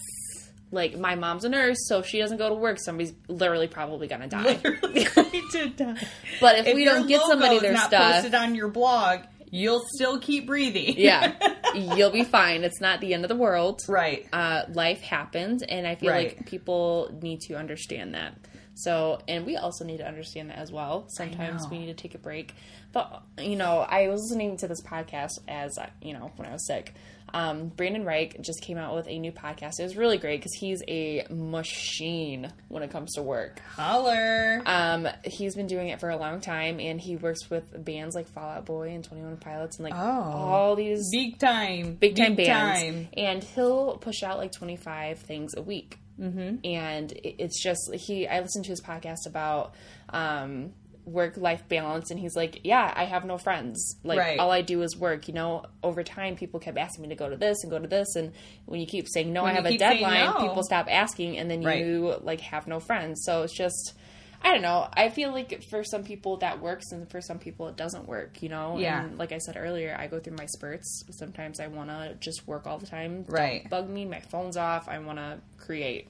Like 0.69 0.97
my 0.97 1.15
mom's 1.15 1.45
a 1.45 1.49
nurse, 1.49 1.77
so 1.87 1.99
if 1.99 2.07
she 2.07 2.19
doesn't 2.19 2.37
go 2.37 2.49
to 2.49 2.55
work, 2.55 2.77
somebody's 2.79 3.13
literally 3.29 3.67
probably 3.67 4.07
to 4.21 4.27
die. 4.27 4.59
Literally 4.63 5.07
to 5.53 5.69
die. 5.69 6.07
But 6.41 6.59
if, 6.59 6.67
If 6.67 6.75
we 6.75 6.83
don't 6.83 7.07
get 7.07 7.21
somebody 7.21 7.59
their 7.59 7.73
not 7.73 7.87
stuff, 7.87 8.13
posted 8.15 8.35
on 8.35 8.53
your 8.53 8.67
blog, 8.67 9.21
you'll 9.49 9.85
still 9.95 10.19
keep 10.19 10.45
breathing. 10.45 10.95
yeah, 10.97 11.33
you'll 11.73 12.11
be 12.11 12.25
fine. 12.25 12.65
It's 12.65 12.81
not 12.81 12.99
the 12.99 13.13
end 13.13 13.23
of 13.23 13.29
the 13.29 13.35
world. 13.35 13.81
right. 13.87 14.27
uh, 14.33 14.63
life 14.73 14.99
happens, 15.01 15.63
and 15.63 15.87
I 15.87 15.95
feel 15.95 16.09
Right. 16.11 16.35
like 16.37 16.45
people 16.47 17.17
need 17.21 17.39
to 17.47 17.53
understand 17.55 18.13
that. 18.13 18.35
So, 18.79 19.19
and 19.27 19.45
we 19.45 19.57
also 19.57 19.83
need 19.85 19.97
to 19.97 20.07
understand 20.07 20.51
that 20.51 20.59
as 20.59 20.71
well. 20.71 21.05
Sometimes 21.09 21.67
we 21.67 21.79
need 21.79 21.87
to 21.87 21.93
take 21.95 22.13
a 22.13 22.19
break. 22.19 22.53
But 22.93 23.23
you 23.39 23.55
know, 23.55 23.79
I 23.79 24.07
was 24.07 24.21
listening 24.21 24.57
to 24.57 24.67
this 24.67 24.81
podcast 24.81 25.39
as 25.47 25.77
you 26.01 26.13
know 26.13 26.31
when 26.35 26.47
I 26.47 26.51
was 26.53 26.65
sick. 26.67 26.93
Um, 27.33 27.67
Brandon 27.67 28.05
Rike 28.05 28.39
just 28.41 28.61
came 28.61 28.77
out 28.77 28.95
with 28.95 29.05
a 29.09 29.19
new 29.19 29.33
podcast. 29.33 29.79
It 29.79 29.83
was 29.83 29.97
really 29.97 30.17
great 30.17 30.39
because 30.39 30.53
he's 30.53 30.81
a 30.87 31.25
machine 31.29 32.53
when 32.69 32.83
it 32.83 32.91
comes 32.91 33.15
to 33.15 33.21
work. 33.21 33.59
Holler. 33.75 34.61
Um, 34.65 35.07
he's 35.25 35.53
been 35.55 35.67
doing 35.67 35.89
it 35.89 35.99
for 35.99 36.09
a 36.09 36.15
long 36.17 36.39
time, 36.39 36.79
and 36.79 37.01
he 37.01 37.17
works 37.17 37.49
with 37.49 37.83
bands 37.83 38.15
like 38.15 38.27
Fall 38.29 38.49
Out 38.49 38.65
Boy 38.65 38.89
and 38.91 39.03
Twenty 39.03 39.23
One 39.23 39.35
Pilots, 39.37 39.77
and 39.77 39.83
like 39.89 39.93
Oh. 39.93 39.99
all 39.99 40.75
these 40.75 41.09
big 41.11 41.37
time. 41.39 41.95
big 41.95 42.15
time 42.15 42.35
bands, 42.35 42.81
time. 42.81 43.07
and 43.17 43.43
he'll 43.43 43.97
push 43.97 44.23
out 44.23 44.37
like 44.37 44.51
twenty 44.53 44.77
five 44.77 45.19
things 45.19 45.53
a 45.55 45.61
week. 45.61 45.97
Mm-hmm. 46.19 46.65
And 46.65 47.13
it's 47.23 47.61
just 47.61 47.93
he. 47.93 48.27
I 48.27 48.39
listened 48.39 48.65
to 48.65 48.71
his 48.71 48.81
podcast 48.81 49.25
about 49.27 49.73
um, 50.09 50.73
work 51.05 51.37
life 51.37 51.63
balance, 51.69 52.09
and 52.11 52.19
he's 52.19 52.35
like, 52.35 52.61
"Yeah, 52.63 52.91
I 52.95 53.05
have 53.05 53.23
no 53.23 53.37
friends. 53.37 53.97
Like 54.03 54.19
Right. 54.19 54.39
all 54.39 54.51
I 54.51 54.61
do 54.61 54.81
is 54.81 54.97
work." 54.97 55.27
You 55.27 55.33
know, 55.35 55.63
over 55.83 56.03
time, 56.03 56.35
people 56.35 56.59
kept 56.59 56.77
asking 56.77 57.03
me 57.03 57.09
to 57.09 57.15
go 57.15 57.29
to 57.29 57.37
this 57.37 57.57
and 57.63 57.71
go 57.71 57.79
to 57.79 57.87
this, 57.87 58.15
and 58.15 58.31
when 58.65 58.79
you 58.79 58.87
keep 58.87 59.07
saying 59.07 59.31
no, 59.31 59.43
When 59.43 59.51
I 59.51 59.55
have 59.55 59.65
a 59.65 59.77
deadline. 59.77 60.25
no. 60.25 60.33
People 60.47 60.63
stop 60.63 60.87
asking, 60.89 61.37
and 61.37 61.49
then 61.51 61.61
Right. 61.63 61.85
you 61.85 62.15
like 62.21 62.41
have 62.41 62.67
no 62.67 62.79
friends. 62.79 63.21
So 63.23 63.43
it's 63.43 63.55
just. 63.55 63.93
I 64.41 64.53
don't 64.53 64.61
know. 64.61 64.87
I 64.93 65.09
feel 65.09 65.31
like 65.31 65.63
for 65.69 65.83
some 65.83 66.03
people 66.03 66.37
that 66.37 66.61
works, 66.61 66.91
and 66.91 67.09
for 67.09 67.19
some 67.21 67.37
people 67.39 67.67
it 67.67 67.75
doesn't 67.75 68.07
work. 68.07 68.41
You 68.41 68.49
know. 68.49 68.77
Yeah. 68.77 69.03
And 69.03 69.17
like 69.17 69.31
I 69.31 69.39
said 69.39 69.57
earlier, 69.57 69.95
I 69.99 70.07
go 70.07 70.19
through 70.19 70.35
my 70.37 70.45
spurts. 70.45 71.03
Sometimes 71.11 71.59
I 71.59 71.67
want 71.67 71.89
to 71.89 72.15
just 72.19 72.47
work 72.47 72.65
all 72.67 72.77
the 72.77 72.85
time. 72.87 73.23
Don't 73.23 73.31
Right. 73.33 73.69
bug 73.69 73.89
me. 73.89 74.05
My 74.05 74.19
phone's 74.21 74.55
off. 74.57 74.87
I 74.87 74.99
want 74.99 75.17
to 75.19 75.39
create. 75.57 76.07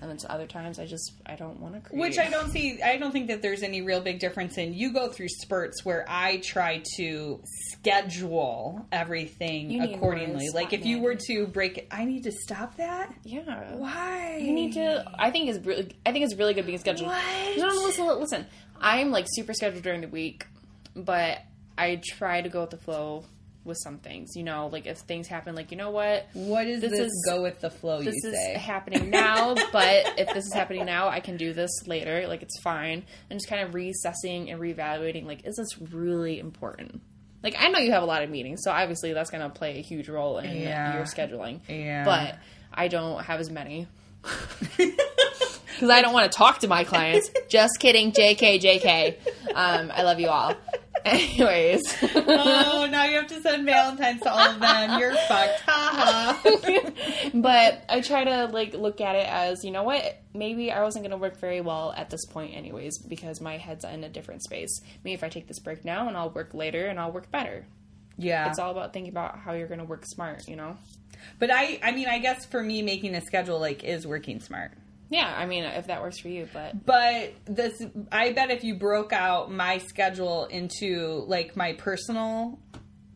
And 0.00 0.08
then 0.08 0.16
to 0.18 0.32
other 0.32 0.46
times, 0.46 0.78
I 0.78 0.86
just 0.86 1.12
I 1.26 1.34
don't 1.34 1.58
want 1.58 1.74
to 1.74 1.80
create. 1.80 2.00
Which 2.00 2.18
I 2.18 2.30
don't 2.30 2.50
see. 2.52 2.80
I 2.80 2.98
don't 2.98 3.10
think 3.10 3.26
that 3.28 3.42
there's 3.42 3.64
any 3.64 3.82
real 3.82 4.00
big 4.00 4.20
difference 4.20 4.56
in. 4.56 4.72
You 4.72 4.92
go 4.92 5.08
through 5.08 5.28
spurts 5.28 5.84
where 5.84 6.04
I 6.08 6.36
try 6.38 6.82
to 6.96 7.40
schedule 7.72 8.86
everything 8.92 9.82
accordingly. 9.82 10.50
Like 10.50 10.72
if 10.72 10.86
you 10.86 11.00
were 11.00 11.16
to 11.26 11.48
break 11.48 11.78
it, 11.78 11.88
I 11.90 12.04
need 12.04 12.22
to 12.24 12.32
stop 12.32 12.76
that. 12.76 13.12
Yeah. 13.24 13.74
Why? 13.74 14.38
You 14.40 14.52
need 14.52 14.74
to. 14.74 15.04
I 15.18 15.32
think 15.32 15.48
it's 15.50 15.66
really. 15.66 15.90
I 16.06 16.12
think 16.12 16.24
it's 16.24 16.36
really 16.36 16.54
good 16.54 16.66
being 16.66 16.78
scheduled. 16.78 17.08
What? 17.08 17.58
No, 17.58 17.68
no, 17.68 17.82
listen, 17.82 18.06
listen. 18.06 18.46
I'm 18.80 19.10
like 19.10 19.26
super 19.28 19.52
scheduled 19.52 19.82
during 19.82 20.02
the 20.02 20.08
week, 20.08 20.46
but 20.94 21.38
I 21.76 21.96
try 21.96 22.40
to 22.40 22.48
go 22.48 22.60
with 22.60 22.70
the 22.70 22.76
flow 22.76 23.24
with 23.64 23.76
some 23.82 23.98
things. 23.98 24.30
You 24.36 24.44
know, 24.44 24.68
like 24.72 24.86
if 24.86 24.98
things 24.98 25.26
happen, 25.28 25.54
like 25.54 25.70
you 25.70 25.76
know 25.76 25.90
what, 25.90 26.26
What 26.32 26.66
is 26.66 26.80
this? 26.80 26.90
This 26.92 27.00
is- 27.00 27.26
go 27.28 27.42
with 27.42 27.60
the 27.60 27.70
flow. 27.70 27.98
this 28.02 28.14
you 28.22 28.30
is 28.30 28.34
say. 28.34 28.54
happening 28.54 29.10
now, 29.10 29.54
but 29.72 30.18
if 30.18 30.32
this 30.34 30.46
is 30.46 30.52
happening 30.52 30.84
now, 30.86 31.08
I 31.08 31.20
can 31.20 31.36
do 31.36 31.52
this 31.52 31.70
later. 31.86 32.26
Like 32.28 32.42
it's 32.42 32.60
fine. 32.60 33.04
And 33.30 33.38
just 33.38 33.48
kind 33.48 33.62
of 33.62 33.72
reassessing 33.74 34.50
and 34.50 34.60
reevaluating. 34.60 35.26
Like, 35.26 35.46
is 35.46 35.56
this 35.56 35.78
really 35.92 36.38
important? 36.38 37.00
Like 37.42 37.54
I 37.58 37.68
know 37.68 37.78
you 37.78 37.92
have 37.92 38.02
a 38.02 38.06
lot 38.06 38.22
of 38.22 38.30
meetings, 38.30 38.60
so 38.64 38.70
obviously 38.70 39.12
that's 39.12 39.30
going 39.30 39.42
to 39.42 39.50
play 39.50 39.78
a 39.78 39.82
huge 39.82 40.08
role 40.08 40.38
in 40.38 40.56
Yeah. 40.56 40.94
your 40.96 41.04
scheduling. 41.04 41.60
Yeah. 41.68 42.04
But 42.04 42.36
I 42.74 42.88
don't 42.88 43.22
have 43.24 43.38
as 43.40 43.50
many. 43.50 43.86
Because 45.78 45.90
I 45.90 46.02
don't 46.02 46.12
want 46.12 46.30
to 46.32 46.36
talk 46.36 46.58
to 46.60 46.66
my 46.66 46.82
clients. 46.82 47.30
Just 47.48 47.78
kidding, 47.78 48.10
JK, 48.10 48.60
JK. 48.60 49.14
Um, 49.54 49.92
I 49.94 50.02
love 50.02 50.18
you 50.18 50.26
all. 50.28 50.54
Anyways, 51.04 51.82
oh, 52.14 52.88
now 52.90 53.04
you 53.04 53.16
have 53.16 53.26
to 53.28 53.40
send 53.40 53.64
Valentine's 53.64 54.22
to 54.22 54.32
all 54.32 54.38
of 54.38 54.60
them. 54.60 54.98
You're 54.98 55.14
fucked. 55.14 55.60
Ha 55.60 56.40
ha. 56.42 57.30
but 57.34 57.84
I 57.88 58.00
try 58.00 58.24
to 58.24 58.46
like 58.46 58.74
look 58.74 59.00
at 59.00 59.16
it 59.16 59.26
as 59.26 59.64
you 59.64 59.70
know 59.70 59.82
what 59.82 60.22
maybe 60.34 60.70
I 60.70 60.82
wasn't 60.82 61.04
going 61.04 61.10
to 61.10 61.16
work 61.16 61.38
very 61.38 61.60
well 61.60 61.92
at 61.96 62.10
this 62.10 62.24
point 62.26 62.54
anyways 62.54 62.98
because 62.98 63.40
my 63.40 63.56
head's 63.56 63.84
in 63.84 64.04
a 64.04 64.08
different 64.08 64.42
space. 64.42 64.80
Maybe 65.04 65.14
if 65.14 65.24
I 65.24 65.28
take 65.28 65.48
this 65.48 65.58
break 65.58 65.84
now 65.84 66.08
and 66.08 66.16
I'll 66.16 66.30
work 66.30 66.54
later 66.54 66.86
and 66.86 66.98
I'll 66.98 67.12
work 67.12 67.30
better. 67.30 67.66
Yeah. 68.16 68.48
It's 68.48 68.58
all 68.58 68.72
about 68.72 68.92
thinking 68.92 69.12
about 69.12 69.38
how 69.38 69.52
you're 69.52 69.68
going 69.68 69.78
to 69.78 69.84
work 69.84 70.04
smart, 70.04 70.48
you 70.48 70.56
know. 70.56 70.76
But 71.38 71.50
I, 71.50 71.78
I 71.82 71.92
mean, 71.92 72.08
I 72.08 72.18
guess 72.18 72.44
for 72.46 72.62
me, 72.62 72.82
making 72.82 73.14
a 73.14 73.20
schedule 73.20 73.60
like 73.60 73.84
is 73.84 74.06
working 74.06 74.40
smart. 74.40 74.72
Yeah, 75.10 75.32
I 75.36 75.46
mean 75.46 75.64
if 75.64 75.86
that 75.86 76.02
works 76.02 76.18
for 76.18 76.28
you, 76.28 76.48
but 76.52 76.84
But 76.84 77.32
this, 77.46 77.82
I 78.12 78.32
bet 78.32 78.50
if 78.50 78.62
you 78.64 78.74
broke 78.76 79.12
out 79.12 79.50
my 79.50 79.78
schedule 79.78 80.44
into 80.46 81.24
like 81.26 81.56
my 81.56 81.72
personal 81.74 82.58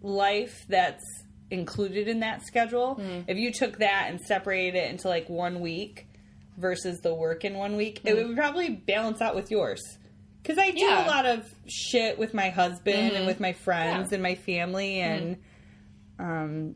life 0.00 0.64
that's 0.68 1.04
included 1.50 2.08
in 2.08 2.20
that 2.20 2.42
schedule, 2.46 2.96
Mm. 2.96 3.24
if 3.28 3.36
you 3.36 3.52
took 3.52 3.78
that 3.78 4.06
and 4.08 4.20
separated 4.20 4.76
it 4.78 4.90
into 4.90 5.08
like 5.08 5.28
one 5.28 5.60
week 5.60 6.06
versus 6.56 6.98
the 7.02 7.14
work 7.14 7.44
in 7.44 7.54
one 7.58 7.76
week, 7.76 8.00
it 8.04 8.14
would 8.14 8.36
probably 8.36 8.70
balance 8.70 9.20
out 9.20 9.34
with 9.34 9.50
yours. 9.50 9.80
Because 10.42 10.58
I 10.58 10.70
do 10.70 10.78
Mm. 10.78 10.80
Yeah. 10.80 10.96
Mm-hmm. 10.96 11.08
a 11.08 11.10
lot 11.10 11.26
of 11.26 11.54
shit 11.68 12.18
with 12.18 12.32
my 12.34 12.48
husband 12.48 13.12
and 13.12 13.26
with 13.26 13.38
my 13.38 13.52
friends 13.52 13.90
Yeah. 13.90 14.02
Mm-hmm. 14.04 14.14
and 14.14 14.22
my 14.22 14.34
family 14.34 15.00
and, 15.00 15.36
um, 16.18 16.74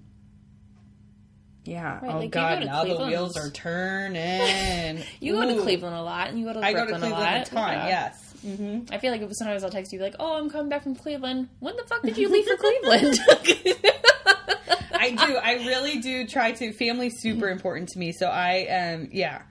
yeah. 1.66 2.00
Right, 2.00 2.14
oh 2.14 2.18
like, 2.18 2.30
God! 2.30 2.60
go 2.60 2.66
Now 2.66 2.84
the 2.84 3.06
wheels 3.06 3.36
are 3.36 3.50
turning. 3.50 5.02
you 5.20 5.32
go 5.32 5.46
to 5.46 5.60
Cleveland 5.62 5.96
a 5.96 6.02
lot 6.02 6.28
and 6.28 6.38
you 6.38 6.46
go 6.46 6.52
to 6.52 6.60
I 6.60 6.72
go 6.72 6.86
to 6.86 6.92
Cleveland 6.92 7.14
a 7.14 7.16
a, 7.16 7.38
lot. 7.38 7.46
ton. 7.46 7.72
Yeah. 7.72 7.88
Yes. 7.88 8.34
Mm-hmm. 8.44 8.94
I 8.94 8.98
feel 8.98 9.10
like 9.10 9.22
sometimes 9.32 9.64
I'll 9.64 9.70
text 9.70 9.92
you 9.92 10.00
like, 10.00 10.14
"Oh, 10.20 10.36
I'm 10.36 10.50
coming 10.50 10.68
back 10.68 10.82
from 10.82 10.94
Cleveland." 10.94 11.48
When 11.58 11.76
the 11.76 11.82
fuck 11.84 12.02
did 12.02 12.16
you 12.16 12.28
leave 12.28 12.46
for 12.46 12.56
Cleveland? 12.56 13.18
I 14.92 15.10
do. 15.10 15.36
I 15.36 15.54
really 15.66 15.98
do 15.98 16.26
try 16.26 16.52
to. 16.52 16.72
Family's 16.72 17.20
super 17.20 17.48
important 17.48 17.88
to 17.90 17.98
me, 17.98 18.12
so 18.12 18.26
I 18.26 18.66
um 18.66 19.08
yeah, 19.12 19.42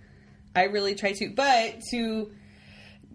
I 0.55 0.63
really 0.63 0.95
try 0.95 1.11
to. 1.13 1.29
But 1.29 1.81
to 1.91 2.31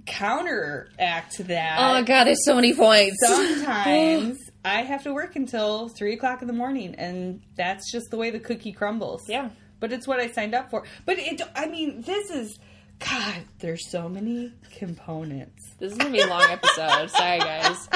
counteract 0.07 1.39
that, 1.47 1.77
oh 1.79 2.03
god, 2.05 2.25
there's 2.25 2.45
so 2.45 2.55
many 2.55 2.75
points. 2.75 3.17
sometimes 3.27 4.50
I 4.65 4.83
have 4.83 5.03
to 5.05 5.13
work 5.15 5.37
until 5.37 5.89
three 5.89 6.15
o'clock 6.15 6.43
in 6.43 6.47
the 6.49 6.53
morning, 6.55 6.95
and 6.97 7.41
that's 7.57 7.91
just 7.91 8.11
the 8.11 8.17
way 8.17 8.31
the 8.31 8.41
cookie 8.41 8.73
crumbles. 8.73 9.29
Yeah. 9.29 9.51
but 9.79 9.93
it's 9.93 10.07
what 10.07 10.21
I 10.21 10.31
signed 10.31 10.55
up 10.55 10.71
for. 10.71 10.85
But 11.07 11.19
it, 11.19 11.41
I 11.55 11.67
mean, 11.67 12.03
this 12.03 12.31
is. 12.31 12.59
God, 12.99 13.37
there's 13.61 13.91
so 13.91 14.11
many 14.11 14.53
components. 14.77 15.73
This 15.79 15.93
is 15.93 15.97
gonna 15.97 16.11
be 16.11 16.21
a 16.21 16.27
long 16.27 16.43
episode. 16.51 17.09
Sorry, 17.09 17.39
guys. 17.39 17.89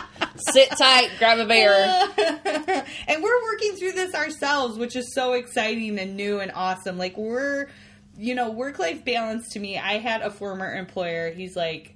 Sit 0.50 0.70
tight, 0.70 1.10
grab 1.18 1.38
a 1.38 1.44
beer. 1.44 1.74
and 3.06 3.22
we're 3.22 3.42
working 3.42 3.76
through 3.76 3.92
this 3.92 4.14
ourselves, 4.14 4.78
which 4.78 4.96
is 4.96 5.12
so 5.14 5.34
exciting 5.34 5.98
and 5.98 6.16
new 6.16 6.40
and 6.40 6.50
awesome. 6.54 6.96
Like 6.96 7.18
we're, 7.18 7.68
you 8.16 8.34
know, 8.34 8.50
work 8.50 8.78
life 8.78 9.04
balance 9.04 9.50
to 9.50 9.60
me. 9.60 9.76
I 9.76 9.98
had 9.98 10.22
a 10.22 10.30
former 10.30 10.72
employer. 10.74 11.30
He's 11.30 11.54
like 11.54 11.94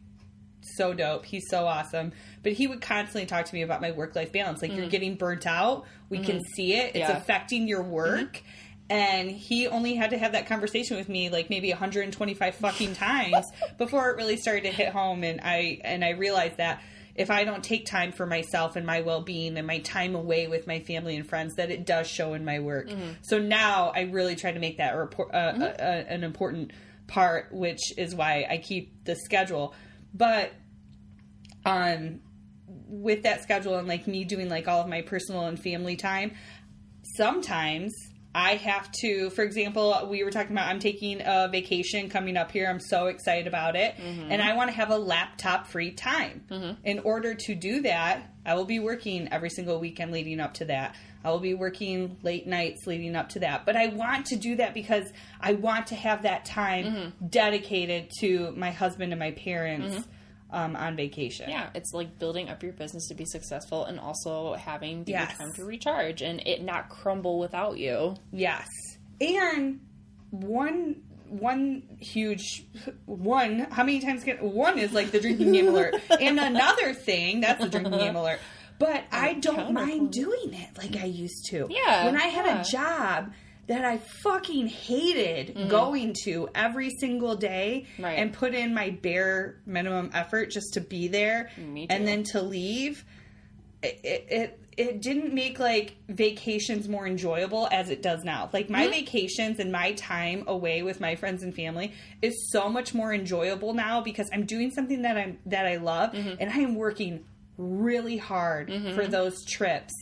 so 0.76 0.94
dope. 0.94 1.24
He's 1.24 1.48
so 1.48 1.66
awesome. 1.66 2.12
But 2.42 2.52
he 2.52 2.66
would 2.66 2.80
constantly 2.80 3.26
talk 3.26 3.44
to 3.46 3.54
me 3.54 3.62
about 3.62 3.80
my 3.80 3.90
work 3.92 4.14
life 4.16 4.32
balance. 4.32 4.62
Like 4.62 4.72
you're 4.74 4.88
getting 4.88 5.16
burnt 5.16 5.46
out. 5.46 5.84
We 6.08 6.18
can 6.20 6.44
see 6.54 6.74
it. 6.74 6.88
It's 6.96 7.08
Yeah. 7.08 7.16
affecting 7.16 7.68
your 7.68 7.82
work. 7.82 8.42
And 8.90 9.30
he 9.30 9.66
only 9.68 9.94
had 9.96 10.10
to 10.10 10.18
have 10.18 10.32
that 10.32 10.46
conversation 10.46 10.96
with 10.96 11.08
me 11.10 11.28
like 11.28 11.50
maybe 11.50 11.68
125 11.70 12.54
fucking 12.54 12.94
times 12.94 13.46
before 13.78 14.08
it 14.10 14.16
really 14.16 14.36
started 14.38 14.62
to 14.64 14.70
hit 14.70 14.88
home. 14.88 15.24
And 15.24 15.40
I 15.42 15.78
and 15.84 16.02
I 16.04 16.10
realized 16.10 16.56
that 16.56 16.80
if 17.14 17.30
I 17.30 17.44
don't 17.44 17.62
take 17.64 17.84
time 17.84 18.12
for 18.12 18.24
myself 18.26 18.76
and 18.76 18.86
my 18.86 19.00
well 19.02 19.20
being 19.20 19.58
and 19.58 19.66
my 19.66 19.80
time 19.80 20.14
away 20.14 20.46
with 20.46 20.66
my 20.66 20.78
family 20.80 21.16
and 21.16 21.28
friends, 21.28 21.56
that 21.56 21.70
it 21.70 21.84
does 21.84 22.06
show 22.06 22.32
in 22.32 22.44
my 22.46 22.60
work. 22.60 22.88
So 23.22 23.38
now 23.38 23.92
I 23.94 24.02
really 24.02 24.36
try 24.36 24.52
to 24.52 24.60
make 24.60 24.78
that 24.78 24.94
a 24.94 24.96
report, 24.98 25.34
uh, 25.34 25.36
uh, 25.36 25.64
uh, 25.78 26.04
an 26.08 26.22
important 26.24 26.70
part, 27.08 27.52
which 27.52 27.80
is 27.98 28.14
why 28.14 28.46
I 28.48 28.56
keep 28.58 29.04
the 29.04 29.16
schedule. 29.16 29.74
But 30.14 30.52
um, 31.64 32.20
with 32.66 33.22
that 33.22 33.42
schedule 33.42 33.76
and 33.76 33.86
like 33.88 34.06
me 34.06 34.24
doing 34.24 34.48
like 34.48 34.68
all 34.68 34.80
of 34.80 34.88
my 34.88 35.02
personal 35.02 35.46
and 35.46 35.58
family 35.60 35.96
time, 35.96 36.32
sometimes 37.16 37.92
I 38.34 38.56
have 38.56 38.92
to, 39.00 39.30
for 39.30 39.42
example, 39.42 40.06
we 40.10 40.22
were 40.22 40.30
talking 40.30 40.52
about 40.52 40.68
I'm 40.68 40.78
taking 40.80 41.22
a 41.24 41.48
vacation 41.50 42.08
coming 42.08 42.36
up 42.36 42.52
here. 42.52 42.68
I'm 42.68 42.78
so 42.80 43.06
excited 43.06 43.46
about 43.46 43.74
it. 43.74 43.94
And 43.98 44.40
I 44.42 44.54
want 44.54 44.70
to 44.70 44.76
have 44.76 44.90
a 44.90 44.98
laptop 44.98 45.66
free 45.66 45.90
time. 45.92 46.44
In 46.84 47.00
order 47.00 47.34
to 47.34 47.54
do 47.54 47.82
that, 47.82 48.30
I 48.48 48.54
will 48.54 48.64
be 48.64 48.78
working 48.80 49.28
every 49.30 49.50
single 49.50 49.78
weekend 49.78 50.10
leading 50.10 50.40
up 50.40 50.54
to 50.54 50.64
that. 50.64 50.96
I 51.22 51.30
will 51.30 51.38
be 51.40 51.54
working 51.54 52.16
late 52.22 52.46
nights 52.46 52.86
leading 52.86 53.14
up 53.14 53.28
to 53.30 53.40
that. 53.40 53.66
But 53.66 53.76
I 53.76 53.88
want 53.88 54.26
to 54.26 54.36
do 54.36 54.56
that 54.56 54.72
because 54.74 55.12
I 55.40 55.52
want 55.52 55.88
to 55.88 55.94
have 55.94 56.22
that 56.22 56.44
time 56.46 57.12
dedicated 57.28 58.10
to 58.20 58.52
my 58.56 58.70
husband 58.70 59.12
and 59.12 59.20
my 59.20 59.32
parents. 59.32 60.06
um, 60.50 60.76
on 60.76 60.96
vacation. 60.96 61.50
Yeah, 61.50 61.68
it's 61.74 61.92
like 61.92 62.18
building 62.18 62.48
up 62.48 62.62
your 62.62 62.72
business 62.72 63.06
to 63.08 63.14
be 63.14 63.26
successful 63.26 63.84
and 63.84 64.00
also 64.00 64.54
having 64.54 65.04
the 65.04 65.12
Yes. 65.12 65.36
time 65.36 65.52
to 65.56 65.64
recharge 65.66 66.22
and 66.22 66.40
it 66.46 66.62
not 66.62 66.88
crumble 66.88 67.38
without 67.38 67.76
you. 67.76 68.14
Yes. 68.32 68.66
And 69.20 69.80
one 70.30 71.02
one 71.30 71.82
huge 72.00 72.64
one 73.06 73.60
how 73.70 73.82
many 73.84 74.00
times 74.00 74.24
can 74.24 74.36
one 74.38 74.78
is 74.78 74.92
like 74.92 75.10
the 75.10 75.20
drinking 75.20 75.52
game 75.52 75.68
alert 75.68 75.94
and 76.20 76.38
another 76.38 76.94
thing 76.94 77.40
that's 77.40 77.62
the 77.62 77.68
drinking 77.68 77.98
game 77.98 78.16
alert 78.16 78.40
but 78.78 79.04
i 79.12 79.34
don't 79.34 79.72
mind 79.72 80.10
doing 80.12 80.52
it 80.54 80.68
like 80.78 80.96
i 80.96 81.04
used 81.04 81.46
to 81.50 81.66
Yeah, 81.70 82.06
when 82.06 82.16
i 82.16 82.26
had 82.26 82.46
yeah. 82.46 82.60
a 82.60 82.64
job 82.64 83.32
that 83.66 83.84
i 83.84 83.98
fucking 84.22 84.68
hated 84.68 85.68
going 85.68 86.14
to 86.24 86.48
every 86.54 86.90
single 86.98 87.36
day 87.36 87.86
Mm-hmm. 87.94 88.04
Right. 88.04 88.18
and 88.18 88.32
put 88.32 88.54
in 88.54 88.72
my 88.74 88.90
bare 88.90 89.60
minimum 89.66 90.10
effort 90.14 90.50
just 90.50 90.74
to 90.74 90.80
be 90.80 91.08
there 91.08 91.50
and 91.58 92.06
then 92.08 92.22
to 92.32 92.40
leave 92.42 93.04
it, 93.82 94.00
it 94.02 94.26
it 94.30 94.60
it 94.78 95.02
didn't 95.02 95.34
make 95.34 95.58
like 95.58 95.96
vacations 96.08 96.88
more 96.88 97.04
enjoyable 97.04 97.68
as 97.72 97.90
it 97.90 98.00
does 98.00 98.22
now. 98.22 98.48
Like 98.52 98.70
my 98.70 98.86
vacations 98.88 99.58
and 99.58 99.72
my 99.72 99.92
time 99.94 100.44
away 100.46 100.82
with 100.82 101.00
my 101.00 101.16
friends 101.16 101.42
and 101.42 101.52
family 101.54 101.92
is 102.22 102.50
so 102.52 102.68
much 102.68 102.94
more 102.94 103.12
enjoyable 103.12 103.74
now 103.74 104.00
because 104.00 104.30
I'm 104.32 104.46
doing 104.46 104.70
something 104.70 105.02
that 105.02 105.16
I'm 105.16 105.38
that 105.46 105.66
I 105.66 105.76
love 105.78 106.14
and 106.14 106.48
I 106.48 106.58
am 106.58 106.76
working 106.76 107.24
really 107.56 108.16
hard 108.18 108.72
for 108.94 109.06
those 109.08 109.44
trips. 109.44 109.92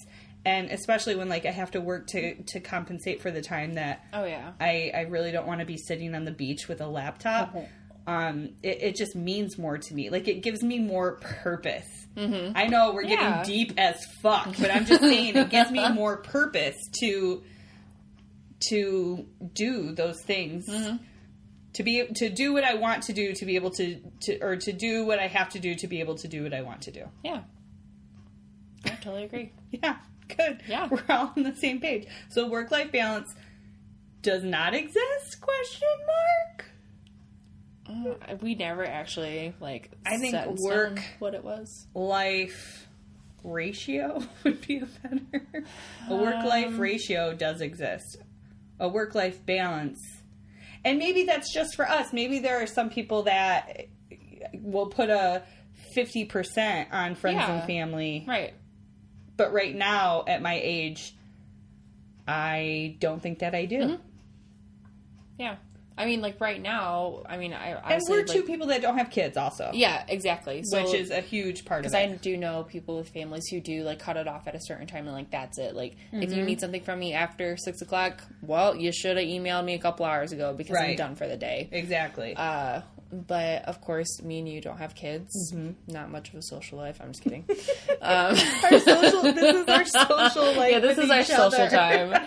And 0.44 0.70
especially 0.70 1.16
when 1.16 1.30
like 1.30 1.46
I 1.46 1.50
have 1.52 1.70
to 1.70 1.80
work 1.80 2.06
to 2.08 2.42
to 2.42 2.60
compensate 2.60 3.22
for 3.22 3.30
the 3.30 3.40
time 3.40 3.74
that 3.74 4.04
Oh 4.12 4.26
yeah. 4.26 4.52
I, 4.60 4.92
I 4.94 5.00
really 5.08 5.32
don't 5.32 5.46
want 5.46 5.60
to 5.60 5.66
be 5.66 5.78
sitting 5.78 6.14
on 6.14 6.24
the 6.24 6.32
beach 6.32 6.68
with 6.68 6.82
a 6.82 6.86
laptop. 6.86 7.48
Uh-huh. 7.48 7.64
Um, 8.06 8.50
it, 8.62 8.82
it 8.82 8.96
just 8.96 9.16
means 9.16 9.58
more 9.58 9.78
to 9.78 9.94
me. 9.94 10.10
Like 10.10 10.28
it 10.28 10.42
gives 10.42 10.62
me 10.62 10.78
more 10.78 11.16
purpose. 11.16 11.86
I 12.18 12.66
know 12.68 12.92
we're 12.94 13.02
getting 13.02 13.26
Mm-hmm. 13.26 13.42
Deep 13.42 13.72
as 13.76 14.02
fuck, 14.22 14.48
but 14.58 14.70
I'm 14.74 14.86
just 14.86 15.02
saying 15.02 15.36
it 15.36 15.50
gives 15.50 15.70
me 15.70 15.86
more 15.92 16.16
purpose 16.16 16.76
to 17.00 17.42
to 18.70 19.26
do 19.52 19.92
those 19.92 20.22
things. 20.22 20.66
Mm-hmm. 20.68 20.96
To 21.74 21.82
be 21.82 22.06
to 22.14 22.30
do 22.30 22.54
what 22.54 22.64
I 22.64 22.74
want 22.74 23.02
to 23.04 23.12
do, 23.12 23.34
to 23.34 23.44
be 23.44 23.56
able 23.56 23.70
to, 23.72 24.00
to 24.22 24.38
or 24.40 24.56
to 24.56 24.72
do 24.72 25.04
what 25.04 25.18
I 25.18 25.26
have 25.26 25.50
to 25.50 25.58
do 25.58 25.74
to 25.74 25.86
be 25.86 26.00
able 26.00 26.14
to 26.16 26.26
do 26.28 26.42
what 26.42 26.54
I 26.54 26.62
want 26.62 26.80
to 26.82 26.90
do. 26.90 27.04
Yeah. 27.22 27.42
I 28.86 28.90
totally 28.90 29.24
agree. 29.24 29.52
Yeah, 29.82 29.96
good. 30.34 30.62
Yeah. 30.66 30.88
we're 30.90 31.02
all 31.10 31.32
on 31.36 31.42
the 31.42 31.54
same 31.54 31.80
page. 31.80 32.06
So 32.30 32.48
work 32.48 32.70
life 32.70 32.92
balance 32.92 33.34
does 34.22 34.42
not 34.42 34.74
exist? 34.74 35.40
Question 35.40 35.88
mark. 36.06 36.64
Uh, 37.88 38.14
we 38.40 38.54
never 38.54 38.84
actually 38.84 39.54
like 39.60 39.90
I 40.04 40.16
think 40.18 40.34
work- 40.58 41.00
what 41.18 41.34
it 41.34 41.44
was. 41.44 41.86
life 41.94 42.88
ratio 43.44 44.22
would 44.44 44.66
be 44.66 44.78
a 44.78 44.86
better. 44.86 45.64
A 46.08 46.16
work 46.16 46.44
life 46.44 46.78
ratio 46.78 47.32
does 47.32 47.60
exist. 47.60 48.16
A 48.80 48.88
work 48.88 49.14
life 49.14 49.44
balance. 49.46 50.00
And 50.84 50.98
maybe 50.98 51.24
that's 51.24 51.52
just 51.52 51.74
for 51.76 51.88
us. 51.88 52.12
Maybe 52.12 52.38
there 52.40 52.62
are 52.62 52.66
some 52.66 52.90
people 52.90 53.22
that 53.24 53.86
will 54.52 54.86
put 54.86 55.10
a 55.10 55.42
50% 55.96 56.86
on 56.92 57.14
friends 57.14 57.36
Yeah. 57.38 57.52
and 57.58 57.66
family. 57.66 58.24
Right. 58.26 58.54
But 59.36 59.52
right 59.52 59.74
now, 59.74 60.24
at 60.28 60.42
my 60.42 60.58
age, 60.62 61.14
I 62.28 62.96
don't 63.00 63.22
think 63.22 63.40
that 63.40 63.54
I 63.54 63.64
do. 63.66 63.78
Mm-hmm. 63.78 64.02
Yeah. 65.38 65.56
I 65.98 66.04
mean, 66.04 66.20
like 66.20 66.40
right 66.40 66.60
now, 66.60 67.22
I 67.26 67.38
mean, 67.38 67.52
I 67.54 67.70
And 67.94 68.02
we're 68.08 68.22
two 68.24 68.38
like, 68.40 68.46
people 68.46 68.66
that 68.66 68.82
don't 68.82 68.98
have 68.98 69.10
kids, 69.10 69.36
also. 69.36 69.70
Yeah, 69.72 70.04
exactly. 70.08 70.62
So, 70.64 70.82
Which 70.84 70.94
is 70.94 71.10
a 71.10 71.20
huge 71.22 71.64
part 71.64 71.86
of 71.86 71.86
it. 71.86 71.96
because. 71.96 72.12
I 72.12 72.16
do 72.16 72.36
know 72.36 72.64
people 72.64 72.96
with 72.98 73.08
families 73.08 73.46
who 73.50 73.60
do 73.60 73.82
like 73.82 73.98
cut 73.98 74.16
it 74.18 74.28
off 74.28 74.46
at 74.46 74.54
a 74.54 74.60
certain 74.60 74.86
time 74.86 75.06
and 75.06 75.14
like 75.16 75.30
that's 75.30 75.58
it. 75.58 75.74
Like 75.74 75.96
if 76.12 76.28
Mm-hmm. 76.28 76.38
you 76.38 76.44
need 76.44 76.60
something 76.60 76.82
from 76.82 76.98
me 76.98 77.14
after 77.14 77.56
six 77.56 77.80
o'clock, 77.80 78.22
well, 78.42 78.76
you 78.76 78.92
should 78.92 79.16
have 79.16 79.26
emailed 79.26 79.64
me 79.64 79.74
a 79.74 79.78
couple 79.78 80.04
hours 80.04 80.32
ago 80.32 80.52
because 80.52 80.76
I'm 80.76 80.96
done 80.96 81.14
for 81.16 81.26
the 81.26 81.36
day. 81.36 81.68
exactly. 81.72 82.34
Uh, 82.36 82.82
but 83.10 83.62
of 83.66 83.80
course, 83.80 84.20
me 84.22 84.40
and 84.40 84.48
you 84.48 84.60
don't 84.60 84.78
have 84.78 84.94
kids. 84.94 85.52
Mm-hmm. 85.54 85.92
Not 85.92 86.10
much 86.10 86.28
of 86.30 86.34
a 86.34 86.42
social 86.42 86.76
life. 86.78 86.98
I'm 87.00 87.12
just 87.12 87.22
kidding. 87.22 87.44
um, 88.02 88.36
our 88.64 88.78
social, 88.80 89.22
this 89.22 89.54
is 89.56 89.66
our 89.68 89.84
social 90.06 90.54
life. 90.56 90.72
yeah, 90.72 90.80
this 90.80 90.98
is 90.98 91.08
our 91.10 91.20
each 91.20 91.26
social 91.28 91.68
time. 91.68 92.22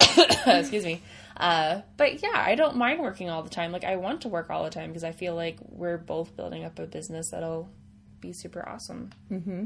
Excuse 0.46 0.84
me. 0.84 1.02
Uh, 1.36 1.82
but 1.96 2.22
yeah, 2.22 2.32
I 2.34 2.54
don't 2.54 2.76
mind 2.76 3.00
working 3.00 3.28
all 3.30 3.42
the 3.42 3.50
time. 3.50 3.72
Like 3.72 3.84
I 3.84 3.96
want 3.96 4.22
to 4.22 4.28
work 4.28 4.50
all 4.50 4.64
the 4.64 4.70
time 4.70 4.90
because 4.90 5.04
I 5.04 5.12
feel 5.12 5.34
like 5.34 5.56
we're 5.68 5.98
both 5.98 6.36
building 6.36 6.64
up 6.64 6.78
a 6.78 6.86
business 6.86 7.30
that'll 7.30 7.68
be 8.20 8.32
super 8.32 8.66
awesome. 8.68 9.10
Mm-hmm. 9.30 9.64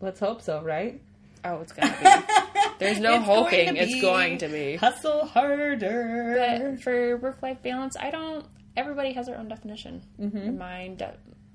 Let's 0.00 0.20
hope 0.20 0.42
so, 0.42 0.62
right? 0.62 1.00
Oh, 1.44 1.60
it's 1.60 1.72
gonna 1.72 1.94
be. 2.00 2.62
There's 2.78 3.00
no 3.00 3.16
It's 3.16 3.24
hoping. 3.24 3.74
to 3.74 3.80
It's 3.80 4.00
going 4.00 4.38
to 4.38 4.48
be. 4.48 4.76
Hustle 4.76 5.24
harder. 5.26 6.36
But 6.36 6.82
for 6.82 7.16
work 7.16 7.42
life 7.42 7.62
balance, 7.62 7.96
I 7.98 8.10
don't. 8.10 8.44
Everybody 8.76 9.12
has 9.12 9.26
their 9.26 9.36
own 9.38 9.48
definition. 9.48 10.02
Mm-hmm. 10.20 10.58
Mine 10.58 10.94
do, 10.96 11.06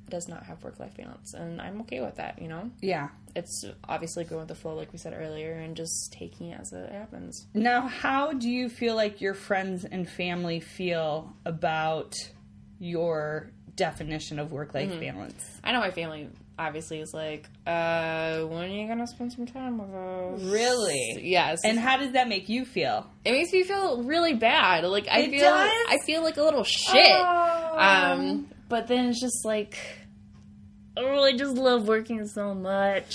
does 0.10 0.28
not 0.28 0.44
have 0.44 0.64
work 0.64 0.80
life 0.80 0.96
balance, 0.98 1.34
and 1.34 1.62
I'm 1.62 1.82
okay 1.82 2.02
with 2.02 2.16
that. 2.16 2.42
You 2.42 2.48
know, 2.48 2.70
yeah. 2.82 3.10
it's 3.36 3.66
obviously 3.88 4.24
going 4.26 4.42
with 4.42 4.50
the 4.50 4.56
flow, 4.56 4.76
like 4.76 4.92
we 4.92 5.00
said 5.00 5.14
earlier, 5.14 5.54
and 5.54 5.76
just 5.76 6.14
taking 6.14 6.48
it 6.48 6.60
as 6.60 6.72
it 6.74 6.92
happens. 6.92 7.48
Now, 7.54 7.88
how 7.88 8.34
do 8.34 8.50
you 8.50 8.70
feel 8.70 8.96
like 8.96 9.22
your 9.22 9.34
friends 9.34 9.86
and 9.86 10.08
family 10.08 10.60
feel 10.60 11.34
about 11.46 12.16
your 12.80 13.50
definition 13.76 14.40
of 14.40 14.52
work 14.52 14.74
life 14.74 15.00
balance? 15.00 15.44
I 15.64 15.72
know 15.72 15.80
my 15.80 15.92
family 15.92 16.30
obviously 16.60 17.00
is 17.00 17.14
like, 17.14 17.48
uh, 17.66 18.42
when 18.42 18.64
are 18.64 18.68
you 18.68 18.88
gonna 18.88 19.08
spend 19.08 19.34
some 19.34 19.46
time 19.48 19.78
with 19.80 19.90
us? 19.94 20.42
Really? 20.44 21.20
Yes. 21.22 21.62
And 21.64 21.80
how 21.80 21.98
does 21.98 22.12
that 22.14 22.28
make 22.28 22.50
you 22.50 22.66
feel? 22.66 23.08
it 23.26 23.32
makes 23.32 23.52
me 23.52 23.64
feel 23.64 24.04
really 24.04 24.36
bad. 24.36 24.84
Like 24.84 25.08
I 25.10 25.22
It 25.22 25.32
feel, 25.32 25.40
does? 25.40 25.72
I 25.90 25.98
feel 26.06 26.22
like 26.22 26.38
a 26.38 26.44
little 26.44 26.64
shit. 26.64 27.16
Oh. 27.16 27.78
Um, 27.80 28.48
but 28.74 28.88
then 28.88 29.06
it's 29.10 29.22
just 29.22 29.46
like, 29.46 29.78
oh, 30.98 31.24
I 31.24 31.38
just 31.38 31.54
love 31.56 31.88
working 31.88 32.26
so 32.26 32.56
much. 32.56 33.14